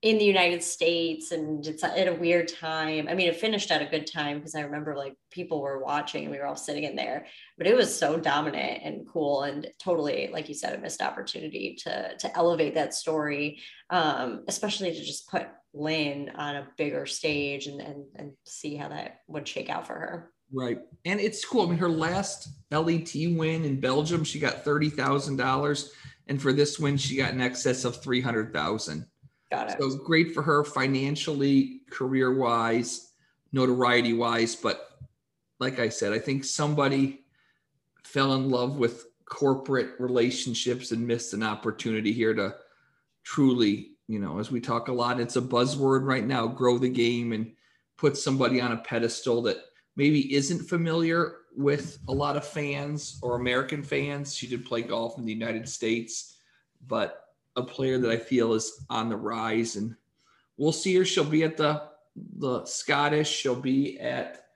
in 0.00 0.16
the 0.18 0.24
United 0.24 0.62
States 0.62 1.32
and 1.32 1.66
it's 1.66 1.82
at 1.82 2.06
a 2.06 2.14
weird 2.14 2.46
time. 2.46 3.08
I 3.08 3.14
mean, 3.14 3.28
it 3.28 3.36
finished 3.36 3.72
at 3.72 3.82
a 3.82 3.86
good 3.86 4.06
time 4.06 4.38
because 4.38 4.54
I 4.54 4.60
remember 4.60 4.94
like 4.94 5.16
people 5.32 5.60
were 5.60 5.82
watching 5.82 6.22
and 6.22 6.30
we 6.30 6.38
were 6.38 6.46
all 6.46 6.54
sitting 6.54 6.84
in 6.84 6.94
there, 6.94 7.26
but 7.56 7.66
it 7.66 7.76
was 7.76 7.96
so 7.96 8.16
dominant 8.16 8.82
and 8.84 9.08
cool 9.08 9.42
and 9.42 9.66
totally, 9.80 10.30
like 10.32 10.48
you 10.48 10.54
said, 10.54 10.74
a 10.74 10.78
missed 10.78 11.02
opportunity 11.02 11.76
to 11.82 12.16
to 12.16 12.36
elevate 12.36 12.74
that 12.74 12.94
story, 12.94 13.60
um, 13.90 14.44
especially 14.46 14.92
to 14.92 15.04
just 15.04 15.28
put 15.28 15.48
Linn 15.74 16.30
on 16.36 16.56
a 16.56 16.68
bigger 16.76 17.04
stage 17.04 17.66
and, 17.66 17.80
and 17.80 18.04
and 18.14 18.32
see 18.44 18.76
how 18.76 18.88
that 18.88 19.22
would 19.26 19.48
shake 19.48 19.68
out 19.68 19.86
for 19.86 19.94
her. 19.94 20.30
Right. 20.52 20.78
And 21.04 21.20
it's 21.20 21.44
cool. 21.44 21.66
I 21.66 21.70
mean, 21.70 21.78
her 21.78 21.90
last 21.90 22.48
LET 22.70 23.12
win 23.14 23.64
in 23.64 23.80
Belgium, 23.80 24.24
she 24.24 24.38
got 24.38 24.64
$30,000. 24.64 25.90
And 26.28 26.40
for 26.40 26.52
this 26.52 26.78
win, 26.78 26.96
she 26.96 27.16
got 27.16 27.32
in 27.32 27.40
excess 27.40 27.84
of 27.84 28.02
300,000. 28.02 29.04
Got 29.50 29.70
it. 29.70 29.76
So 29.80 29.96
great 29.96 30.34
for 30.34 30.42
her 30.42 30.64
financially, 30.64 31.80
career 31.90 32.34
wise, 32.34 33.12
notoriety 33.52 34.12
wise. 34.12 34.54
But 34.54 34.98
like 35.58 35.78
I 35.78 35.88
said, 35.88 36.12
I 36.12 36.18
think 36.18 36.44
somebody 36.44 37.24
fell 38.04 38.34
in 38.34 38.50
love 38.50 38.78
with 38.78 39.06
corporate 39.24 39.90
relationships 39.98 40.92
and 40.92 41.06
missed 41.06 41.34
an 41.34 41.42
opportunity 41.42 42.12
here 42.12 42.34
to 42.34 42.54
truly, 43.24 43.92
you 44.06 44.18
know, 44.18 44.38
as 44.38 44.50
we 44.50 44.60
talk 44.60 44.88
a 44.88 44.92
lot, 44.92 45.20
it's 45.20 45.36
a 45.36 45.42
buzzword 45.42 46.04
right 46.04 46.26
now 46.26 46.46
grow 46.46 46.78
the 46.78 46.88
game 46.88 47.32
and 47.32 47.52
put 47.96 48.16
somebody 48.16 48.60
on 48.60 48.72
a 48.72 48.78
pedestal 48.78 49.42
that 49.42 49.58
maybe 49.96 50.34
isn't 50.34 50.68
familiar 50.68 51.38
with 51.56 51.98
a 52.08 52.12
lot 52.12 52.36
of 52.36 52.46
fans 52.46 53.18
or 53.20 53.36
American 53.36 53.82
fans. 53.82 54.34
She 54.34 54.46
did 54.46 54.64
play 54.64 54.82
golf 54.82 55.18
in 55.18 55.24
the 55.24 55.32
United 55.32 55.68
States, 55.68 56.36
but 56.86 57.24
a 57.58 57.62
player 57.64 57.98
that 57.98 58.10
I 58.10 58.16
feel 58.16 58.54
is 58.54 58.84
on 58.88 59.08
the 59.08 59.16
rise, 59.16 59.76
and 59.76 59.94
we'll 60.56 60.72
see 60.72 60.94
her. 60.96 61.04
She'll 61.04 61.24
be 61.24 61.44
at 61.44 61.56
the 61.56 61.82
the 62.38 62.64
Scottish. 62.64 63.28
She'll 63.28 63.60
be 63.60 63.98
at 64.00 64.46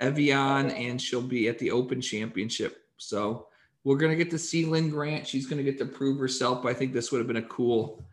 Evian, 0.00 0.70
and 0.70 1.00
she'll 1.00 1.22
be 1.22 1.48
at 1.48 1.58
the 1.58 1.70
Open 1.70 2.00
Championship. 2.00 2.84
So 2.96 3.48
we're 3.82 3.96
gonna 3.96 4.16
get 4.16 4.30
to 4.30 4.38
see 4.38 4.64
Linn 4.64 4.90
Grant. 4.90 5.26
She's 5.26 5.46
gonna 5.46 5.62
get 5.62 5.78
to 5.78 5.86
prove 5.86 6.18
herself. 6.18 6.62
But 6.62 6.70
I 6.70 6.74
think 6.74 6.92
this 6.92 7.10
would 7.10 7.18
have 7.18 7.26
been 7.26 7.36
a 7.38 7.42
cool 7.42 8.04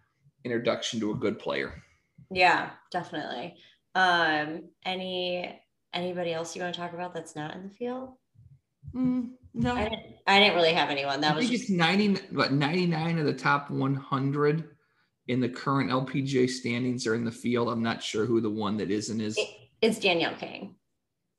introduction 0.43 0.99
to 1.01 1.11
a 1.11 1.15
good 1.15 1.37
player. 1.37 1.83
Yeah, 2.31 2.71
definitely. 2.91 3.55
Um, 3.93 4.63
any 4.85 5.59
anybody 5.93 6.33
else 6.33 6.55
you 6.55 6.61
want 6.61 6.73
to 6.73 6.79
talk 6.79 6.93
about 6.93 7.13
that's 7.13 7.35
not 7.35 7.55
in 7.55 7.63
the 7.63 7.69
field? 7.69 8.13
Mm, 8.93 9.31
no, 9.53 9.75
I 9.75 9.83
didn't, 9.83 10.15
I 10.27 10.39
didn't 10.39 10.55
really 10.55 10.73
have 10.73 10.89
anyone. 10.89 11.21
That 11.21 11.33
I 11.33 11.35
was 11.35 11.47
think 11.47 11.59
just, 11.59 11.69
it's 11.69 11.77
90, 11.77 12.17
but 12.31 12.53
99 12.53 13.19
of 13.19 13.25
the 13.25 13.33
top 13.33 13.69
100 13.69 14.69
in 15.27 15.39
the 15.39 15.49
current 15.49 15.91
LPGA 15.91 16.49
standings 16.49 17.05
are 17.07 17.15
in 17.15 17.25
the 17.25 17.31
field. 17.31 17.69
I'm 17.69 17.83
not 17.83 18.01
sure 18.03 18.25
who 18.25 18.41
the 18.41 18.49
one 18.49 18.77
that 18.77 18.91
isn't 18.91 19.19
is. 19.19 19.37
it, 19.37 19.47
it's 19.81 19.99
Danielle 19.99 20.35
Kang. 20.35 20.75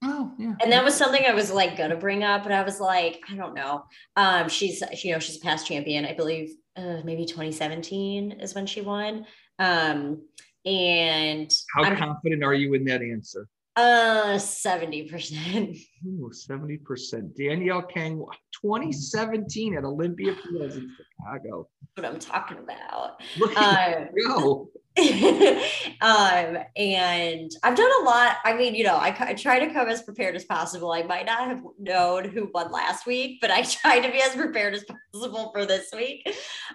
Oh, 0.05 0.33
yeah. 0.37 0.55
And 0.61 0.73
that 0.73 0.83
was 0.83 0.97
something 0.97 1.25
I 1.25 1.33
was 1.33 1.53
like 1.53 1.77
gonna 1.77 1.97
bring 1.97 2.25
up, 2.25 2.43
but 2.43 2.51
I 2.51 2.63
was 2.63 2.81
like, 2.81 3.21
I 3.31 3.37
don't 3.37 3.55
know. 3.55 3.85
Um, 4.17 4.49
she's 4.49 4.83
you 5.05 5.13
know 5.13 5.21
she's 5.21 5.37
a 5.37 5.41
past 5.41 5.67
champion. 5.67 6.05
I 6.05 6.13
believe 6.13 6.51
uh, 6.77 7.03
maybe 7.05 7.25
2017 7.25 8.33
is 8.41 8.55
when 8.55 8.67
she 8.67 8.81
won. 8.81 9.27
Um, 9.61 10.23
and 10.65 11.53
How 11.75 11.85
I'm 11.85 11.97
confident 11.97 12.43
are 12.43 12.55
you 12.55 12.75
in 12.75 12.85
that 12.87 13.01
answer? 13.01 13.49
Uh 13.77 14.39
70 14.39 15.09
percent. 15.09 15.77
Ooh, 16.07 16.31
70%. 16.33 17.37
Danielle 17.37 17.83
Kang, 17.83 18.25
2017 18.61 19.77
at 19.77 19.85
Olympia 19.85 20.35
Fields 20.35 20.77
in 20.77 20.91
Chicago. 20.97 21.69
What 21.95 22.07
I'm 22.07 22.19
talking 22.19 22.59
about. 22.59 23.21
Look 23.39 23.57
Um, 23.57 24.09
go. 24.27 24.69
um, 24.99 26.59
and 26.77 27.51
I've 27.63 27.77
done 27.77 27.91
a 28.01 28.05
lot. 28.05 28.37
I 28.45 28.55
mean, 28.55 28.75
you 28.75 28.85
know, 28.85 28.97
I, 28.97 29.17
I 29.19 29.35
try 29.35 29.59
to 29.59 29.73
come 29.73 29.89
as 29.89 30.03
prepared 30.03 30.37
as 30.37 30.45
possible. 30.45 30.93
I 30.93 31.03
might 31.03 31.25
not 31.25 31.49
have 31.49 31.63
known 31.79 32.29
who 32.29 32.51
won 32.53 32.71
last 32.71 33.07
week, 33.07 33.39
but 33.41 33.51
I 33.51 33.63
try 33.81 34.01
to 34.01 34.13
be 34.13 34.21
as 34.21 34.35
prepared 34.35 34.75
as 34.75 34.85
possible 35.13 35.51
for 35.53 35.65
this 35.65 35.89
week. 35.95 36.29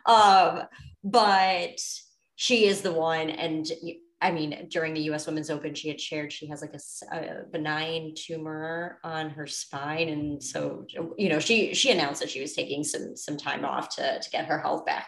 Um, 0.06 0.64
but 1.04 1.80
she 2.36 2.66
is 2.66 2.82
the 2.82 2.92
one, 2.92 3.30
and 3.30 3.68
I 4.20 4.32
mean, 4.32 4.68
during 4.70 4.96
the 4.96 5.02
U.S. 5.02 5.28
Women's 5.28 5.52
Open, 5.52 5.76
she 5.76 5.90
had 5.90 6.02
shared 6.02 6.34
she 6.34 6.48
has 6.48 6.62
like 6.62 6.74
a 6.74 7.44
benign 7.52 8.14
tumor 8.16 9.00
on 9.04 9.30
her 9.30 9.46
spine, 9.46 10.10
and 10.10 10.42
so 10.42 10.86
you 11.18 11.30
know, 11.30 11.40
she 11.40 11.74
she 11.76 11.92
announced 11.92 12.22
that 12.22 12.30
she 12.30 12.42
was 12.42 12.54
taking 12.54 12.84
some 12.84 13.16
some 13.16 13.38
time 13.38 13.64
off 13.64 13.96
to 13.96 14.20
to 14.20 14.30
get 14.32 14.46
her 14.46 14.60
health 14.60 14.86
back 14.86 15.08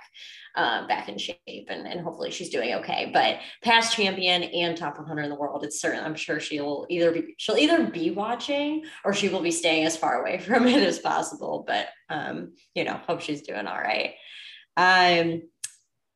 uh, 0.55 0.85
back 0.87 1.09
in 1.09 1.17
shape 1.17 1.37
and, 1.47 1.87
and 1.87 2.01
hopefully 2.01 2.31
she's 2.31 2.49
doing 2.49 2.73
okay. 2.75 3.09
But 3.13 3.39
past 3.63 3.95
champion 3.95 4.43
and 4.43 4.77
top 4.77 4.97
100 4.97 5.23
in 5.23 5.29
the 5.29 5.35
world, 5.35 5.63
it's 5.63 5.79
certain. 5.79 6.03
I'm 6.03 6.15
sure 6.15 6.39
she'll 6.39 6.85
either 6.89 7.11
be 7.11 7.35
she'll 7.37 7.57
either 7.57 7.85
be 7.87 8.11
watching 8.11 8.83
or 9.05 9.13
she 9.13 9.29
will 9.29 9.41
be 9.41 9.51
staying 9.51 9.85
as 9.85 9.97
far 9.97 10.21
away 10.21 10.37
from 10.39 10.67
it 10.67 10.83
as 10.83 10.99
possible. 10.99 11.63
But 11.65 11.87
um, 12.09 12.53
you 12.75 12.83
know, 12.83 12.99
hope 13.07 13.21
she's 13.21 13.41
doing 13.41 13.67
all 13.67 13.77
right. 13.77 14.13
Um, 14.77 15.43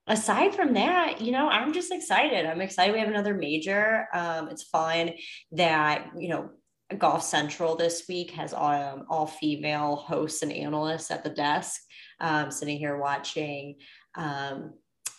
aside 0.08 0.54
from 0.54 0.74
that, 0.74 1.22
you 1.22 1.32
know, 1.32 1.48
I'm 1.48 1.74
just 1.74 1.92
excited. 1.92 2.46
I'm 2.46 2.62
excited 2.62 2.94
we 2.94 3.00
have 3.00 3.10
another 3.10 3.34
major. 3.34 4.08
Um, 4.14 4.50
it's 4.50 4.64
fun 4.64 5.12
that 5.54 6.08
you 6.18 6.30
know 6.30 6.50
Golf 6.98 7.24
Central 7.24 7.76
this 7.76 8.06
week 8.08 8.32
has 8.32 8.54
um, 8.54 9.06
all 9.10 9.28
female 9.28 9.96
hosts 9.96 10.42
and 10.42 10.52
analysts 10.52 11.12
at 11.12 11.24
the 11.24 11.30
desk, 11.30 11.82
um, 12.20 12.52
sitting 12.52 12.78
here 12.78 12.98
watching 12.98 13.76
um, 14.16 14.74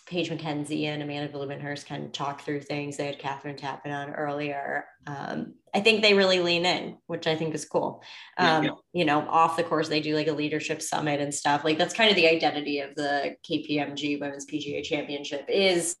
Paige 0.05 0.29
Mackenzie 0.29 0.85
and 0.85 1.01
Amanda 1.01 1.31
Blumenherst 1.31 1.87
kind 1.87 2.05
of 2.05 2.11
talk 2.11 2.41
through 2.41 2.61
things. 2.61 2.95
They 2.95 3.07
had 3.07 3.17
Catherine 3.17 3.55
Tappan 3.55 3.91
on 3.91 4.13
earlier. 4.13 4.85
Um, 5.07 5.55
I 5.73 5.81
think 5.81 6.01
they 6.01 6.13
really 6.13 6.39
lean 6.39 6.65
in, 6.65 6.97
which 7.07 7.25
I 7.25 7.35
think 7.35 7.55
is 7.55 7.65
cool. 7.65 8.03
Yeah, 8.39 8.57
Um, 8.57 8.63
yeah. 8.63 8.69
You 8.93 9.05
know, 9.05 9.21
off 9.27 9.57
the 9.57 9.63
course, 9.63 9.89
they 9.89 10.01
do 10.01 10.15
like 10.15 10.27
a 10.27 10.33
leadership 10.33 10.81
summit 10.81 11.19
and 11.21 11.33
stuff. 11.33 11.63
Like 11.63 11.79
that's 11.79 11.93
kind 11.93 12.09
of 12.09 12.15
the 12.15 12.27
identity 12.27 12.79
of 12.79 12.93
the 12.95 13.35
KPMG 13.49 14.19
Women's 14.21 14.45
PGA 14.45 14.83
Championship 14.83 15.45
is 15.49 15.97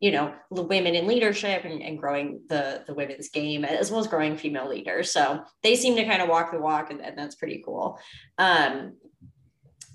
you 0.00 0.10
know 0.10 0.32
the 0.50 0.62
women 0.62 0.94
in 0.94 1.06
leadership 1.06 1.64
and, 1.64 1.82
and 1.82 1.98
growing 1.98 2.40
the 2.48 2.82
the 2.86 2.94
women's 2.94 3.28
game 3.28 3.64
as 3.66 3.90
well 3.90 4.00
as 4.00 4.06
growing 4.06 4.36
female 4.36 4.66
leaders 4.66 5.12
so 5.12 5.42
they 5.62 5.76
seem 5.76 5.94
to 5.94 6.06
kind 6.06 6.22
of 6.22 6.28
walk 6.30 6.50
the 6.50 6.58
walk 6.58 6.90
and, 6.90 7.02
and 7.02 7.18
that's 7.18 7.34
pretty 7.34 7.62
cool 7.64 7.98
um 8.38 8.94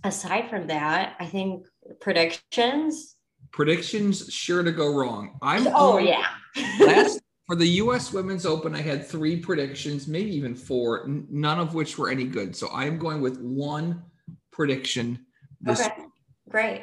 aside 0.03 0.47
from 0.47 0.67
that 0.67 1.15
i 1.19 1.25
think 1.25 1.65
predictions 1.99 3.14
Predictions 3.55 4.29
sure 4.33 4.63
to 4.63 4.71
go 4.73 4.93
wrong. 4.93 5.39
I'm 5.41 5.65
oh 5.67 5.93
going- 5.93 6.07
yeah 6.07 6.27
last 6.81 7.21
for 7.47 7.55
the 7.55 7.65
U.S. 7.65 8.11
Women's 8.11 8.45
Open, 8.45 8.75
I 8.75 8.81
had 8.81 9.07
three 9.07 9.37
predictions, 9.37 10.09
maybe 10.09 10.35
even 10.35 10.53
four, 10.55 11.05
n- 11.05 11.25
none 11.29 11.57
of 11.57 11.73
which 11.73 11.97
were 11.97 12.09
any 12.09 12.25
good. 12.25 12.53
So 12.53 12.67
I'm 12.73 12.99
going 12.99 13.21
with 13.21 13.39
one 13.39 14.03
prediction. 14.51 15.25
This 15.61 15.79
okay 15.79 15.93
great 16.49 16.81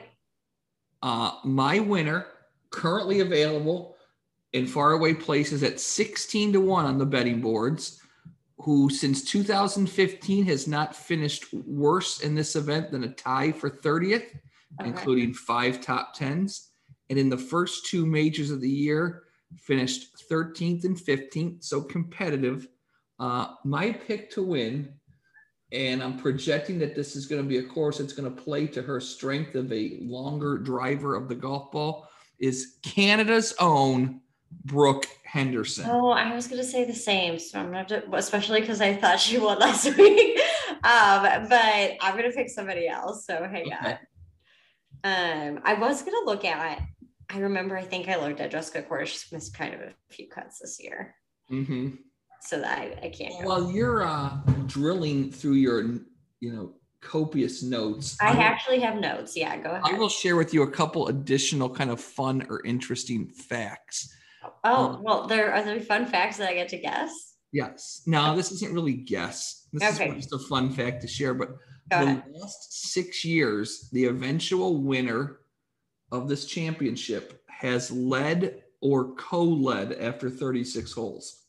uh, 1.03 1.33
my 1.45 1.79
winner, 1.79 2.25
currently 2.71 3.21
available 3.21 3.97
in 4.55 4.67
faraway 4.67 5.13
places 5.13 5.63
at 5.63 5.79
16 5.79 6.55
to 6.55 6.61
1 6.63 6.87
on 6.87 6.97
the 6.97 7.05
betting 7.05 7.43
boards, 7.43 8.01
who 8.57 8.89
since 8.89 9.25
2015 9.25 10.47
has 10.47 10.67
not 10.67 10.97
finished 10.97 11.53
worse 11.53 12.21
in 12.21 12.35
this 12.35 12.57
event 12.57 12.91
than 12.91 13.05
a 13.05 13.13
tie 13.13 13.53
for 13.53 13.69
30th, 13.69 14.25
Okay. 14.81 14.89
including 14.89 15.35
five 15.35 15.81
top 15.81 16.15
tens. 16.15 16.71
And 17.11 17.19
in 17.19 17.29
the 17.29 17.37
first 17.37 17.87
two 17.87 18.07
majors 18.07 18.51
of 18.51 18.61
the 18.61 18.71
year, 18.71 19.25
finished 19.59 20.27
13th 20.31 20.85
and 20.85 20.97
15th, 20.97 21.63
so 21.63 21.83
competitive. 21.83 22.69
Uh, 23.19 23.49
my 23.65 23.93
pick 23.93 24.31
to 24.31 24.43
win, 24.43 24.95
and 25.73 26.03
I'm 26.03 26.17
projecting 26.19 26.79
that 26.79 26.95
this 26.95 27.15
is 27.17 27.27
going 27.27 27.43
to 27.43 27.49
be 27.49 27.59
a 27.59 27.63
course 27.63 27.99
that's 27.99 28.15
going 28.15 28.35
to 28.35 28.43
play 28.43 28.67
to 28.69 28.83
her 28.83 28.99
strength 29.01 29.55
of 29.55 29.71
a 29.73 29.99
longer 30.01 30.57
driver 30.59 31.15
of 31.15 31.29
the 31.29 31.35
golf 31.35 31.71
ball, 31.71 32.09
is 32.39 32.77
Canada's 32.83 33.55
own 33.61 34.21
Brooke 34.65 35.07
Henderson. 35.25 35.89
oh 35.89 36.11
i 36.11 36.35
was 36.35 36.47
going 36.47 36.61
to 36.61 36.67
say 36.67 36.85
the 36.85 36.93
same 36.93 37.39
so 37.39 37.59
i'm 37.59 37.71
going 37.73 37.87
to 37.87 37.95
have 37.95 38.05
to 38.05 38.17
especially 38.17 38.61
because 38.61 38.83
i 38.83 38.95
thought 38.95 39.19
she 39.19 39.39
won 39.39 39.59
last 39.59 39.85
week 39.97 40.39
um 40.85 41.49
but 41.49 41.93
i'm 42.03 42.19
going 42.19 42.31
to 42.31 42.37
pick 42.37 42.51
somebody 42.51 42.87
else 42.87 43.25
so 43.27 43.49
hang 43.51 43.65
Okay. 43.73 43.93
on 43.93 43.99
um 45.05 45.61
i 45.65 45.75
was 45.75 46.03
going 46.03 46.13
to 46.13 46.25
look 46.31 46.45
at 46.45 46.81
i 47.31 47.39
remember 47.39 47.77
i 47.77 47.83
think 47.83 48.09
i 48.09 48.17
looked 48.17 48.41
at 48.41 48.51
jessica 48.51 48.83
Korda. 48.83 49.07
she's 49.07 49.27
missed 49.33 49.55
kind 49.55 49.75
of 49.75 49.81
a 49.81 49.93
few 50.11 50.29
cuts 50.29 50.59
this 50.61 50.79
year 50.81 51.15
hmm 51.49 51.91
so 52.45 52.59
that 52.61 52.77
I, 52.77 52.99
I 53.05 53.09
can't 53.11 53.41
go. 53.41 53.47
While 53.49 53.71
you're 53.71 54.03
uh, 54.03 54.31
drilling 54.67 55.31
through 55.31 55.53
your, 55.53 55.83
you 56.41 56.53
know, 56.53 56.73
copious 57.01 57.63
notes, 57.63 58.17
I 58.21 58.33
will- 58.33 58.41
actually 58.41 58.81
have 58.81 58.97
notes. 58.97 59.37
Yeah, 59.37 59.57
go 59.59 59.71
ahead. 59.71 59.83
I 59.85 59.93
will 59.93 60.09
share 60.09 60.35
with 60.35 60.53
you 60.53 60.63
a 60.65 60.71
couple 60.71 61.07
additional 61.07 61.71
kind 61.71 61.89
of 61.89 62.01
fun 62.01 62.45
or 62.51 62.61
interesting 62.67 63.29
facts. 63.29 64.13
Oh, 64.65 64.87
um, 64.95 65.03
well, 65.05 65.29
there 65.29 65.53
are 65.55 65.63
there 65.63 65.79
fun 65.83 66.05
facts 66.05 66.39
that 66.39 66.49
I 66.49 66.55
get 66.55 66.69
to 66.71 66.79
guess. 66.79 67.13
Yes. 67.53 68.03
Now, 68.09 68.35
this 68.35 68.51
isn't 68.51 68.73
really 68.75 68.95
guess. 68.95 69.69
This 69.73 69.95
Okay. 69.95 70.09
is 70.11 70.27
just 70.27 70.33
a 70.35 70.49
fun 70.49 70.73
fact 70.73 71.01
to 71.03 71.07
share, 71.07 71.35
but 71.35 71.51
the 71.91 72.23
last 72.35 72.91
six 72.93 73.25
years, 73.25 73.89
the 73.93 74.07
eventual 74.07 74.83
winner 74.83 75.39
of 76.11 76.29
this 76.29 76.47
championship 76.47 77.43
has 77.49 77.91
led 77.91 78.63
or 78.81 79.15
co-led 79.15 79.93
after 79.93 80.29
36 80.29 80.93
holes. 80.93 81.45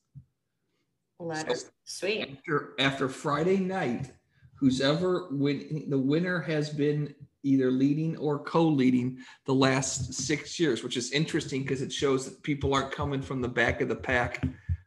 Letter. 1.20 1.56
Sweet. 1.86 2.38
After, 2.38 2.74
after 2.80 3.10
Friday 3.10 3.58
night, 3.58 4.12
who's 4.56 4.82
ever 4.82 5.28
win 5.32 5.86
the 5.90 5.98
winner 5.98 6.40
has 6.40 6.70
been 6.70 7.14
either 7.44 7.70
leading 7.70 8.16
or 8.18 8.40
co-leading 8.40 9.18
the 9.46 9.54
last 9.54 10.14
six 10.14 10.60
years, 10.60 10.84
which 10.84 10.96
is 10.96 11.12
interesting 11.12 11.62
because 11.64 11.82
it 11.82 11.92
shows 11.92 12.26
that 12.26 12.42
people 12.44 12.74
aren't 12.74 12.92
coming 12.92 13.22
from 13.22 13.42
the 13.42 13.48
back 13.48 13.82
of 13.82 13.90
the 13.90 13.96
pack 13.96 14.42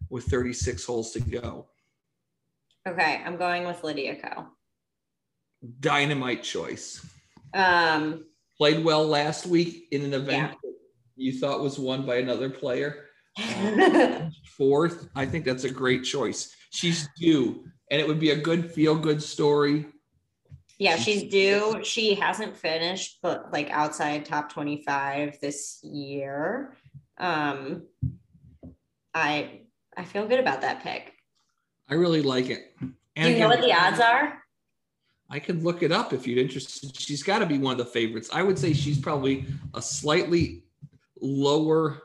with 0.09 0.25
36 0.25 0.85
holes 0.85 1.13
to 1.13 1.21
go. 1.21 1.67
Okay, 2.89 3.21
I'm 3.25 3.37
going 3.37 3.67
with 3.67 3.83
Lydia 3.85 4.17
Ko. 4.17 4.47
Dynamite 5.81 6.43
choice. 6.43 7.05
Um, 7.55 8.27
Played 8.59 8.85
well 8.85 9.07
last 9.07 9.47
week 9.47 9.89
in 9.91 10.03
an 10.03 10.15
event 10.15 10.53
Yeah. 10.53 10.55
that 10.63 10.75
you 11.17 11.39
thought 11.39 11.61
was 11.61 11.79
won 11.79 12.07
by 12.07 12.17
another 12.17 12.49
player. 12.49 13.05
Fourth, 14.57 15.09
I 15.15 15.27
think 15.27 15.45
that's 15.45 15.65
a 15.65 15.71
great 15.71 16.05
choice. 16.05 16.55
She's 16.71 17.09
due, 17.19 17.65
and 17.91 18.01
it 18.01 18.09
would 18.09 18.19
be 18.21 18.31
a 18.31 18.37
good 18.37 18.71
feel-good 18.73 19.23
story. 19.23 19.87
Yeah, 20.79 20.97
she's 20.97 21.25
due. 21.31 21.81
She 21.85 22.15
hasn't 22.15 22.57
finished, 22.57 23.19
but 23.23 23.53
like 23.53 23.71
outside 23.71 24.25
top 24.25 24.53
25 24.53 25.39
this 25.41 25.81
year. 25.83 26.75
Um, 27.19 27.85
I 29.15 29.61
I 29.97 30.05
feel 30.05 30.27
good 30.29 30.41
about 30.41 30.61
that 30.63 30.83
pick. 30.83 31.15
I 31.89 31.95
really 31.95 32.21
like 32.23 32.51
it. 32.51 32.75
Do 32.81 32.93
And 33.17 33.33
you 33.35 33.41
know 33.41 33.49
what 33.49 33.63
the 33.63 33.73
odds 33.73 34.01
are? 34.01 34.43
I 35.29 35.39
can 35.39 35.63
look 35.63 35.83
it 35.83 35.91
up 35.93 36.13
if 36.13 36.27
you're 36.27 36.39
interested. 36.39 36.97
She's 36.97 37.23
got 37.23 37.41
to 37.41 37.47
be 37.47 37.59
one 37.59 37.73
of 37.73 37.79
the 37.79 37.91
favorites. 37.91 38.31
I 38.33 38.43
would 38.43 38.59
say 38.59 38.73
she's 38.73 38.99
probably 38.99 39.47
a 39.75 39.83
slightly 39.83 40.63
lower 41.21 42.03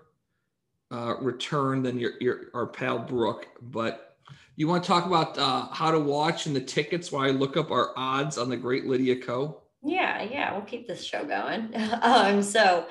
uh, 0.92 1.16
return 1.20 1.84
than 1.84 2.00
your, 2.00 2.14
your 2.20 2.40
our 2.54 2.68
pal 2.68 3.00
Brooke. 3.00 3.48
But 3.62 4.18
you 4.56 4.68
want 4.68 4.84
to 4.84 4.88
talk 4.88 5.06
about 5.06 5.38
uh, 5.38 5.68
how 5.72 5.92
to 5.92 6.00
watch 6.00 6.48
and 6.48 6.56
the 6.56 6.62
tickets 6.62 7.12
while 7.12 7.28
I 7.28 7.32
look 7.32 7.58
up 7.58 7.72
our 7.72 7.92
odds 7.96 8.38
on 8.38 8.50
the 8.50 8.58
Great 8.58 8.86
Lydia 8.86 9.16
Ko. 9.18 9.62
Yeah, 9.84 10.22
yeah, 10.22 10.52
we'll 10.54 10.62
keep 10.62 10.88
this 10.88 11.04
show 11.04 11.24
going. 11.24 11.74
um, 12.02 12.44
so 12.44 12.86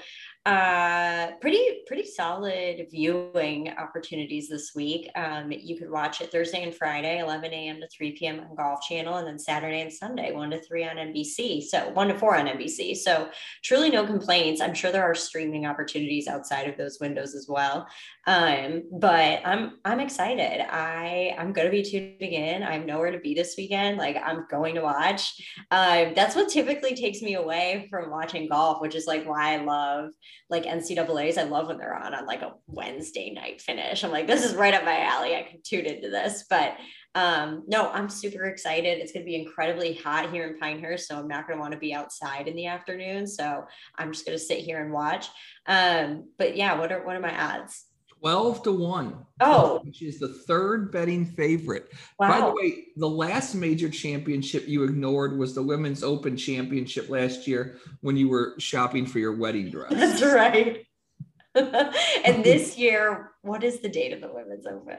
uh 0.47 1.33
pretty 1.43 1.83
pretty 1.87 2.05
solid 2.05 2.87
viewing 2.91 3.69
opportunities 3.79 4.49
this 4.49 4.73
week. 4.75 5.11
Um 5.15 5.53
you 5.53 5.77
could 5.79 5.91
watch 5.91 6.23
it 6.23 6.33
thursday 6.33 6.63
and 6.63 6.75
friday 6.75 7.19
11 7.19 7.53
a.m 7.53 7.79
to 7.81 7.89
3 7.89 8.13
p.m 8.13 8.41
on 8.41 8.57
golf 8.57 8.81
channel 8.81 9.17
and 9.17 9.27
then 9.27 9.39
saturday 9.39 9.83
and 9.83 9.93
sunday 9.93 10.33
1 10.33 10.51
to 10.51 10.63
3 10.63 10.85
on 10.89 10.97
nbc 10.97 11.63
so 11.65 11.91
1 11.91 12.09
to 12.09 12.19
4 12.19 12.37
on 12.37 12.47
nbc 12.47 12.97
so 12.97 13.29
truly 13.63 13.91
no 13.91 14.07
complaints. 14.07 14.61
I'm 14.61 14.75
sure 14.75 14.91
there 14.91 15.05
are 15.05 15.15
streaming 15.15 15.67
opportunities 15.67 16.27
outside 16.27 16.69
of 16.69 16.79
those 16.79 16.99
windows 17.01 17.35
as 17.35 17.47
well. 17.49 17.87
Um 18.27 18.85
but 18.99 19.41
i'm 19.45 19.79
i'm 19.85 20.01
excited. 20.01 20.67
I 20.73 21.35
i'm 21.39 21.53
going 21.53 21.67
to 21.67 21.71
be 21.71 21.83
tuning 21.83 22.33
in. 22.33 22.63
I'm 22.63 22.87
nowhere 22.87 23.11
to 23.11 23.19
be 23.19 23.35
this 23.35 23.57
weekend. 23.59 23.99
Like 23.99 24.17
i'm 24.25 24.47
going 24.51 24.75
to 24.77 24.83
watch. 24.83 25.35
Um 25.71 26.15
that's 26.15 26.35
what 26.35 26.49
typically 26.49 26.95
takes 26.95 27.21
me 27.21 27.35
away 27.35 27.89
from 27.91 28.11
watching 28.11 28.49
golf 28.49 28.81
which 28.81 28.95
is 28.95 29.07
like 29.07 29.27
why 29.27 29.53
i 29.53 29.57
love 29.63 30.11
like 30.49 30.65
NCAA's. 30.65 31.39
I 31.39 31.45
love 31.45 31.69
when 31.69 31.79
they're 31.79 31.97
on 31.97 32.15
on 32.15 32.27
like 32.27 32.43
a 32.43 32.55
Wednesday 32.67 33.31
night 33.31 33.61
finish. 33.61 34.03
I'm 34.03 34.11
like, 34.11 34.27
this 34.27 34.45
is 34.45 34.55
right 34.55 34.75
up 34.75 34.85
my 34.85 35.01
alley. 35.01 35.37
I 35.37 35.43
can 35.43 35.61
tune 35.63 35.87
into 35.87 36.11
this. 36.11 36.45
But 36.49 36.77
um, 37.15 37.65
no, 37.67 37.91
I'm 37.91 38.09
super 38.09 38.45
excited. 38.45 38.99
It's 38.99 39.13
going 39.13 39.25
to 39.25 39.31
be 39.31 39.41
incredibly 39.41 39.95
hot 39.95 40.31
here 40.31 40.47
in 40.47 40.59
Pinehurst, 40.59 41.09
so 41.09 41.19
I'm 41.19 41.29
not 41.29 41.47
going 41.47 41.59
to 41.59 41.61
want 41.61 41.73
to 41.73 41.79
be 41.79 41.93
outside 41.93 42.47
in 42.47 42.55
the 42.55 42.67
afternoon. 42.67 43.27
So 43.27 43.65
I'm 43.97 44.13
just 44.13 44.25
going 44.25 44.39
to 44.39 44.45
sit 44.45 44.59
here 44.59 44.83
and 44.83 44.93
watch. 44.93 45.27
Um, 45.67 46.29
but 46.39 46.57
yeah, 46.57 46.79
what 46.79 46.93
are 46.93 47.05
what 47.05 47.17
are 47.17 47.21
my 47.21 47.59
odds? 47.59 47.85
12 48.21 48.63
to 48.65 48.73
1. 48.73 49.27
Oh. 49.41 49.81
Which 49.85 50.03
is 50.03 50.19
the 50.19 50.29
third 50.29 50.93
betting 50.93 51.25
favorite. 51.25 51.91
Wow. 52.19 52.29
By 52.29 52.47
the 52.47 52.55
way, 52.55 52.85
the 52.97 53.09
last 53.09 53.55
major 53.55 53.89
championship 53.89 54.69
you 54.69 54.85
ignored 54.85 55.39
was 55.39 55.55
the 55.55 55.63
Women's 55.63 56.03
Open 56.03 56.37
Championship 56.37 57.09
last 57.09 57.47
year 57.47 57.79
when 58.01 58.17
you 58.17 58.29
were 58.29 58.55
shopping 58.59 59.07
for 59.07 59.19
your 59.19 59.35
wedding 59.37 59.71
dress. 59.71 59.93
That's 59.93 60.23
right. 60.23 60.87
and 61.55 61.95
this 62.45 62.79
year, 62.79 63.33
what 63.43 63.65
is 63.65 63.81
the 63.81 63.89
date 63.89 64.13
of 64.13 64.21
the 64.21 64.33
Women's 64.33 64.67
Open? 64.67 64.99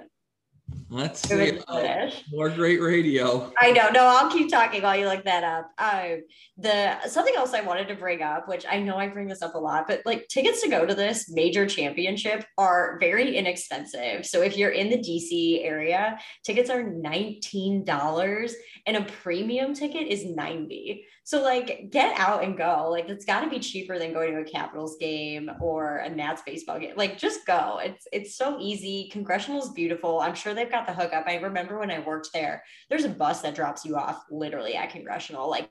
Let's 0.89 1.21
see. 1.21 1.57
Uh, 1.69 1.81
finish. 1.81 2.23
more 2.34 2.49
great 2.49 2.81
radio. 2.81 3.51
I 3.57 3.71
know. 3.71 3.89
No, 3.91 4.03
I'll 4.03 4.29
keep 4.29 4.51
talking 4.51 4.81
while 4.81 4.97
you 4.97 5.07
look 5.07 5.23
that 5.23 5.43
up. 5.45 5.71
Um, 5.77 6.23
the 6.57 7.07
something 7.07 7.34
else 7.38 7.53
I 7.53 7.62
wanted 7.62 7.88
to 7.88 7.95
bring 7.95 8.21
up, 8.21 8.49
which 8.49 8.65
I 8.69 8.79
know 8.79 8.97
I 8.97 9.07
bring 9.07 9.29
this 9.29 9.41
up 9.41 9.55
a 9.55 9.57
lot, 9.57 9.88
but 9.88 10.01
like 10.05 10.27
tickets 10.27 10.62
to 10.63 10.69
go 10.69 10.86
to 10.86 10.93
this 10.93 11.29
major 11.29 11.65
championship 11.65 12.45
are 12.57 12.97
very 12.99 13.38
inexpensive. 13.38 14.25
So 14.25 14.41
if 14.41 14.57
you're 14.57 14.71
in 14.71 14.89
the 14.89 14.97
DC 14.97 15.65
area, 15.65 16.19
tickets 16.43 16.69
are 16.69 16.84
nineteen 16.84 17.86
dollars, 17.86 18.53
and 18.86 18.97
a 18.97 19.03
premium 19.03 19.73
ticket 19.73 20.07
is 20.07 20.25
ninety. 20.25 21.05
So 21.32 21.41
like, 21.41 21.91
get 21.91 22.20
out 22.20 22.44
and 22.44 22.58
go. 22.58 22.89
Like, 22.91 23.08
it's 23.08 23.24
got 23.24 23.39
to 23.39 23.50
be 23.50 23.60
cheaper 23.60 23.98
than 23.98 24.12
going 24.12 24.34
to 24.34 24.41
a 24.41 24.44
Capitals 24.44 24.98
game 25.00 25.50
or 25.62 26.00
a 26.00 26.10
Nats 26.10 26.41
baseball 26.46 26.78
game. 26.78 26.91
Like, 26.98 27.17
just 27.17 27.46
go. 27.48 27.80
It's 27.82 28.06
it's 28.12 28.36
so 28.36 28.58
easy. 28.60 29.08
Congressional 29.13 29.63
is 29.63 29.70
beautiful. 29.70 30.20
I'm 30.20 30.36
sure 30.36 30.54
they've 30.54 30.70
got 30.70 30.88
the 30.88 30.94
hookup. 30.94 31.24
I 31.28 31.36
remember 31.36 31.80
when 31.80 31.89
I 31.89 32.00
worked 32.00 32.32
there 32.34 32.63
there's 32.89 33.06
a 33.06 33.10
bus 33.10 33.41
that 33.41 33.56
drops 33.56 33.86
you 33.86 33.96
off 33.96 34.24
literally 34.30 34.76
at 34.76 34.89
congressional 34.89 35.50
like 35.50 35.70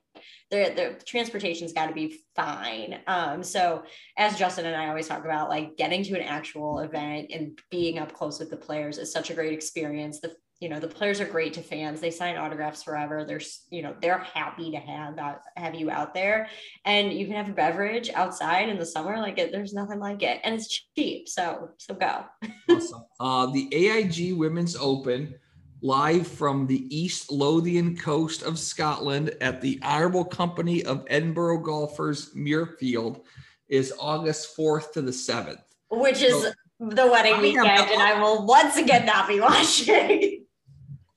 the 0.51 0.73
the 0.75 1.05
transportation's 1.05 1.73
got 1.73 1.87
to 1.87 1.95
be 1.95 2.19
fine 2.35 2.99
um 3.07 3.43
so 3.43 3.83
as 4.17 4.39
justin 4.39 4.67
and 4.67 4.77
i 4.77 4.89
always 4.89 5.07
talk 5.07 5.25
about 5.25 5.49
like 5.49 5.77
getting 5.77 6.03
to 6.03 6.15
an 6.15 6.27
actual 6.27 6.81
event 6.81 7.31
and 7.33 7.59
being 7.71 7.99
up 7.99 8.13
close 8.13 8.39
with 8.39 8.51
the 8.51 8.57
players 8.57 8.99
is 8.99 9.13
such 9.13 9.31
a 9.31 9.35
great 9.35 9.53
experience 9.53 10.21
the 10.21 10.35
you 10.61 10.69
know 10.69 10.79
the 10.79 10.89
players 10.89 11.21
are 11.21 11.27
great 11.27 11.55
to 11.55 11.63
fans. 11.63 12.01
They 12.01 12.11
sign 12.11 12.37
autographs 12.37 12.83
forever. 12.83 13.25
They're 13.25 13.41
you 13.71 13.81
know 13.83 13.95
they're 14.01 14.19
happy 14.19 14.71
to 14.73 14.77
have 14.77 15.19
out, 15.19 15.41
have 15.57 15.75
you 15.75 15.91
out 15.91 16.13
there. 16.15 16.49
And 16.85 17.13
you 17.13 17.27
can 17.27 17.35
have 17.35 17.49
a 17.49 17.53
beverage 17.53 18.11
outside 18.11 18.69
in 18.69 18.79
the 18.79 18.85
summer 18.87 19.17
like 19.19 19.39
it, 19.39 19.53
there's 19.53 19.73
nothing 19.73 19.99
like 19.99 20.23
it. 20.23 20.41
And 20.45 20.55
it's 20.55 20.69
cheap 20.95 21.29
so 21.29 21.71
so 21.79 21.95
go. 21.95 22.25
Awesome. 22.71 23.05
Uh, 23.21 23.47
the 23.47 23.69
AIG 23.75 24.35
Women's 24.35 24.77
Open, 24.77 25.35
live 25.83 26.27
from 26.27 26.67
the 26.67 26.85
East 26.95 27.31
Lothian 27.31 27.97
coast 27.97 28.43
of 28.43 28.59
Scotland 28.59 29.31
at 29.43 29.61
the 29.61 29.79
Honorable 29.83 30.25
Company 30.25 30.83
of 30.85 31.05
Edinburgh 31.09 31.59
Golfers 31.61 32.35
Muirfield, 32.35 33.21
is 33.69 33.93
August 34.01 34.57
4th 34.57 34.93
to 34.93 35.03
the 35.03 35.11
7th. 35.11 35.61
which 35.91 36.23
is 36.23 36.43
So- 36.43 36.53
the 36.81 37.07
wedding 37.07 37.35
I 37.35 37.41
weekend 37.43 37.65
not- 37.67 37.91
and 37.91 38.01
i 38.01 38.19
will 38.23 38.47
once 38.47 38.79
again 38.79 39.05
not 39.05 39.29
be 39.29 39.39
watching 39.49 40.40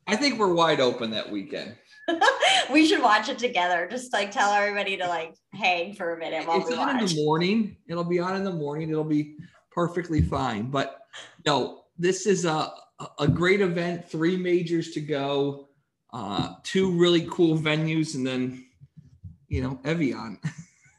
I 0.08 0.16
think 0.16 0.40
we're 0.40 0.54
wide 0.54 0.80
open 0.80 1.12
that 1.12 1.32
weekend. 1.32 1.76
we 2.72 2.86
should 2.86 3.02
watch 3.02 3.30
it 3.30 3.40
together. 3.40 3.88
Just 3.90 4.12
like 4.14 4.32
tell 4.32 4.52
everybody 4.52 4.98
to 4.98 5.08
like 5.08 5.36
hang 5.54 5.94
for 5.94 6.14
a 6.14 6.18
minute 6.18 6.48
while 6.48 6.60
it's 6.60 6.70
we 6.70 6.76
on 6.76 7.00
in 7.00 7.06
the 7.06 7.24
morning. 7.24 7.78
It'll 7.88 8.04
be 8.04 8.20
on 8.20 8.36
in 8.36 8.44
the 8.44 8.52
morning. 8.52 8.90
It'll 8.90 9.04
be 9.04 9.36
perfectly 9.72 10.22
fine. 10.22 10.70
But 10.70 11.00
no, 11.46 11.84
this 11.98 12.26
is 12.26 12.46
a 12.46 12.74
a 13.20 13.28
great 13.28 13.62
event. 13.62 14.08
Three 14.10 14.38
majors 14.38 14.92
to 14.92 15.02
go. 15.02 15.70
Uh, 16.12 16.54
two 16.64 16.92
really 16.92 17.28
cool 17.30 17.58
venues, 17.58 18.16
and 18.16 18.26
then 18.26 18.66
you 19.48 19.62
know 19.62 19.80
Evian. 19.84 20.40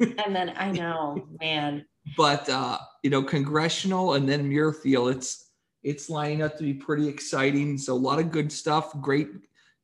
And 0.00 0.34
then 0.34 0.52
I 0.56 0.72
know, 0.72 1.24
man. 1.40 1.86
But 2.16 2.48
uh, 2.48 2.78
you 3.04 3.10
know 3.10 3.22
Congressional 3.22 4.14
and 4.14 4.28
then 4.28 4.50
Muirfield. 4.50 5.14
It's 5.14 5.43
it's 5.84 6.08
lining 6.08 6.42
up 6.42 6.56
to 6.56 6.62
be 6.64 6.74
pretty 6.74 7.06
exciting. 7.06 7.76
So 7.78 7.92
a 7.92 7.94
lot 7.94 8.18
of 8.18 8.30
good 8.30 8.50
stuff. 8.50 8.98
Great 9.00 9.28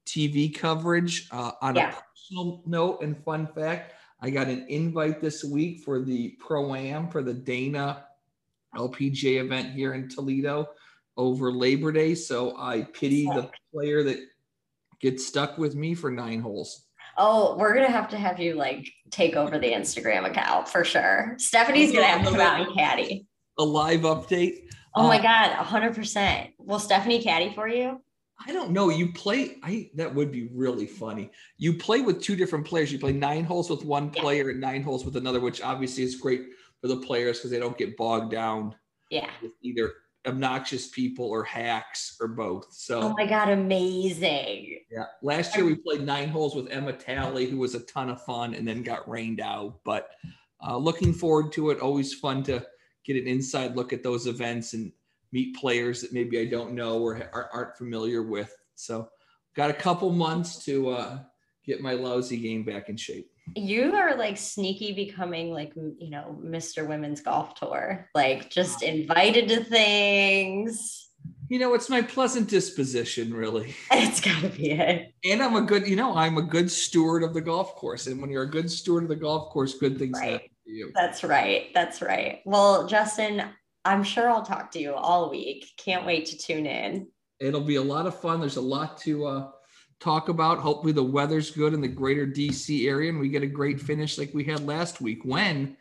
TV 0.06 0.52
coverage. 0.52 1.28
Uh, 1.30 1.52
on 1.60 1.76
Yeah. 1.76 1.90
a 1.90 2.02
personal 2.16 2.62
note 2.66 3.02
and 3.02 3.22
fun 3.22 3.46
fact, 3.46 3.92
I 4.20 4.30
got 4.30 4.48
an 4.48 4.66
invite 4.68 5.20
this 5.20 5.44
week 5.44 5.80
for 5.84 6.00
the 6.00 6.30
Pro 6.40 6.74
Am 6.74 7.08
for 7.08 7.22
the 7.22 7.34
Dana 7.34 8.06
LPGA 8.74 9.40
event 9.40 9.72
here 9.72 9.94
in 9.94 10.08
Toledo 10.08 10.68
over 11.16 11.52
Labor 11.52 11.92
Day. 11.92 12.14
So 12.14 12.56
I 12.56 12.82
pity 12.82 13.26
the 13.26 13.50
player 13.72 14.02
that 14.04 14.18
gets 15.00 15.26
stuck 15.26 15.58
with 15.58 15.74
me 15.74 15.94
for 15.94 16.10
nine 16.10 16.40
holes. 16.40 16.86
Oh, 17.18 17.56
we're 17.58 17.74
gonna 17.74 17.90
have 17.90 18.08
to 18.10 18.16
have 18.16 18.38
you 18.38 18.54
like 18.54 18.88
take 19.10 19.36
over 19.36 19.58
the 19.58 19.70
Instagram 19.70 20.24
account 20.26 20.68
for 20.68 20.84
sure. 20.84 21.34
Stephanie's 21.38 21.92
gonna 21.92 22.06
have 22.06 22.24
to 22.24 22.30
come 22.30 22.40
out 22.40 22.60
and 22.66 22.74
caddy. 22.74 23.26
A 23.58 23.64
live 23.64 24.02
update. 24.02 24.68
Oh 24.94 25.06
my 25.08 25.18
Uh, 25.18 25.22
god, 25.22 25.52
hundred 25.54 25.94
percent. 25.94 26.50
Will 26.58 26.78
Stephanie 26.78 27.22
caddy 27.22 27.52
for 27.54 27.68
you? 27.68 28.00
I 28.46 28.52
don't 28.52 28.70
know. 28.70 28.88
You 28.88 29.12
play. 29.12 29.58
I 29.62 29.90
that 29.94 30.14
would 30.14 30.32
be 30.32 30.48
really 30.52 30.86
funny. 30.86 31.30
You 31.58 31.74
play 31.74 32.00
with 32.00 32.22
two 32.22 32.36
different 32.36 32.66
players. 32.66 32.90
You 32.92 32.98
play 32.98 33.12
nine 33.12 33.44
holes 33.44 33.68
with 33.70 33.84
one 33.84 34.10
Yeah. 34.14 34.22
player 34.22 34.48
and 34.50 34.60
nine 34.60 34.82
holes 34.82 35.04
with 35.04 35.16
another, 35.16 35.40
which 35.40 35.60
obviously 35.62 36.04
is 36.04 36.16
great 36.16 36.42
for 36.80 36.88
the 36.88 36.96
players 36.96 37.38
because 37.38 37.50
they 37.50 37.58
don't 37.58 37.76
get 37.76 37.96
bogged 37.96 38.30
down 38.32 38.74
Yeah. 39.10 39.28
with 39.42 39.52
either 39.62 39.92
obnoxious 40.26 40.88
people 40.88 41.26
or 41.26 41.44
hacks 41.44 42.16
or 42.20 42.28
both. 42.28 42.72
So 42.72 43.00
oh 43.00 43.14
my 43.16 43.26
god, 43.26 43.50
amazing! 43.50 44.80
Yeah, 44.90 45.04
last 45.22 45.54
year 45.56 45.64
we 45.66 45.76
played 45.76 46.02
nine 46.02 46.28
holes 46.28 46.54
with 46.54 46.68
Emma 46.70 46.92
Talley, 46.94 47.46
who 47.46 47.58
was 47.58 47.74
a 47.74 47.80
ton 47.80 48.08
of 48.10 48.22
fun, 48.24 48.54
and 48.54 48.66
then 48.66 48.82
got 48.82 49.08
rained 49.08 49.40
out. 49.40 49.80
But 49.84 50.08
uh, 50.66 50.76
looking 50.76 51.12
forward 51.12 51.52
to 51.52 51.70
it. 51.70 51.80
Always 51.80 52.14
fun 52.14 52.42
to 52.44 52.66
get 53.12 53.22
an 53.22 53.28
inside 53.28 53.76
look 53.76 53.92
at 53.92 54.02
those 54.02 54.26
events 54.26 54.74
and 54.74 54.92
meet 55.32 55.56
players 55.56 56.00
that 56.00 56.12
maybe 56.12 56.38
I 56.38 56.44
don't 56.44 56.72
know 56.72 57.00
or 57.00 57.30
aren't 57.52 57.76
familiar 57.76 58.22
with. 58.22 58.56
So 58.74 59.08
got 59.56 59.70
a 59.70 59.74
couple 59.74 60.10
months 60.10 60.64
to 60.64 60.90
uh, 60.90 61.18
get 61.64 61.80
my 61.80 61.94
lousy 61.94 62.36
game 62.36 62.64
back 62.64 62.88
in 62.88 62.96
shape. 62.96 63.30
You 63.56 63.94
are 63.94 64.16
like 64.16 64.36
sneaky 64.36 64.92
becoming 64.92 65.52
like, 65.52 65.72
you 65.74 66.10
know, 66.10 66.38
Mr. 66.40 66.86
Women's 66.86 67.20
Golf 67.20 67.54
Tour, 67.54 68.08
like 68.14 68.48
just 68.48 68.82
invited 68.82 69.48
to 69.48 69.64
things. 69.64 71.08
You 71.48 71.58
know, 71.58 71.74
it's 71.74 71.90
my 71.90 72.00
pleasant 72.00 72.48
disposition, 72.48 73.34
really. 73.34 73.74
It's 73.90 74.20
got 74.20 74.40
to 74.42 74.48
be 74.48 74.70
it. 74.70 75.12
And 75.24 75.42
I'm 75.42 75.56
a 75.56 75.62
good, 75.62 75.86
you 75.86 75.96
know, 75.96 76.14
I'm 76.14 76.38
a 76.38 76.42
good 76.42 76.70
steward 76.70 77.24
of 77.24 77.34
the 77.34 77.40
golf 77.40 77.74
course. 77.74 78.06
And 78.06 78.20
when 78.20 78.30
you're 78.30 78.44
a 78.44 78.50
good 78.50 78.70
steward 78.70 79.02
of 79.02 79.08
the 79.08 79.16
golf 79.16 79.50
course, 79.50 79.74
good 79.74 79.98
things 79.98 80.18
right. 80.18 80.32
happen 80.32 80.49
you. 80.70 80.92
That's 80.94 81.24
right. 81.24 81.68
That's 81.74 82.02
right. 82.02 82.40
Well, 82.44 82.86
Justin, 82.86 83.42
I'm 83.84 84.02
sure 84.02 84.28
I'll 84.28 84.42
talk 84.42 84.70
to 84.72 84.78
you 84.78 84.94
all 84.94 85.30
week. 85.30 85.70
Can't 85.76 86.06
wait 86.06 86.26
to 86.26 86.38
tune 86.38 86.66
in. 86.66 87.08
It'll 87.38 87.60
be 87.60 87.76
a 87.76 87.82
lot 87.82 88.06
of 88.06 88.18
fun. 88.18 88.40
There's 88.40 88.56
a 88.56 88.60
lot 88.60 88.98
to 88.98 89.26
uh, 89.26 89.48
talk 89.98 90.28
about. 90.28 90.58
Hopefully, 90.58 90.92
the 90.92 91.02
weather's 91.02 91.50
good 91.50 91.72
in 91.72 91.80
the 91.80 91.88
greater 91.88 92.26
DC 92.26 92.86
area 92.86 93.10
and 93.10 93.18
we 93.18 93.28
get 93.28 93.42
a 93.42 93.46
great 93.46 93.80
finish 93.80 94.18
like 94.18 94.32
we 94.34 94.44
had 94.44 94.66
last 94.66 95.00
week 95.00 95.24
when 95.24 95.76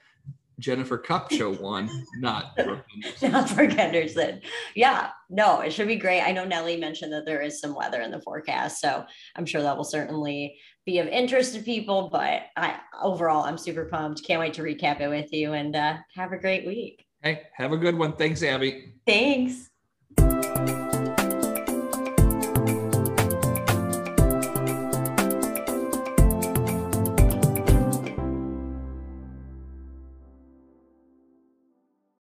Jennifer 0.59 0.97
Kupcho 0.97 1.59
won, 1.61 1.89
not 2.17 2.55
Brooke 2.55 2.85
Henderson. 2.91 3.31
not 3.31 3.55
Brooke 3.55 3.71
Henderson. 3.71 4.41
Yeah, 4.75 5.09
no, 5.29 5.61
it 5.61 5.71
should 5.71 5.87
be 5.87 5.95
great. 5.95 6.21
I 6.21 6.31
know 6.31 6.45
Nelly 6.45 6.77
mentioned 6.77 7.13
that 7.13 7.25
there 7.25 7.41
is 7.41 7.59
some 7.59 7.73
weather 7.73 8.01
in 8.01 8.11
the 8.11 8.21
forecast, 8.21 8.79
so 8.79 9.05
I'm 9.35 9.45
sure 9.45 9.61
that 9.61 9.75
will 9.77 9.83
certainly 9.83 10.59
be 10.89 10.99
of 10.99 11.07
interest 11.07 11.53
to 11.53 11.61
people. 11.61 12.09
But 12.11 12.43
I 12.57 12.79
overall, 13.01 13.43
I'm 13.43 13.57
super 13.57 13.85
pumped. 13.85 14.25
Can't 14.25 14.39
wait 14.39 14.53
to 14.55 14.63
recap 14.63 14.99
it 15.01 15.07
with 15.07 15.31
you 15.31 15.53
and 15.53 15.75
uh, 15.75 15.97
have 16.15 16.31
a 16.31 16.37
great 16.37 16.65
week. 16.65 17.05
Hey, 17.21 17.43
have 17.53 17.71
a 17.71 17.77
good 17.77 17.97
one. 17.97 18.13
Thanks, 18.13 18.41
Abby. 18.43 18.93
Thanks. 19.05 19.69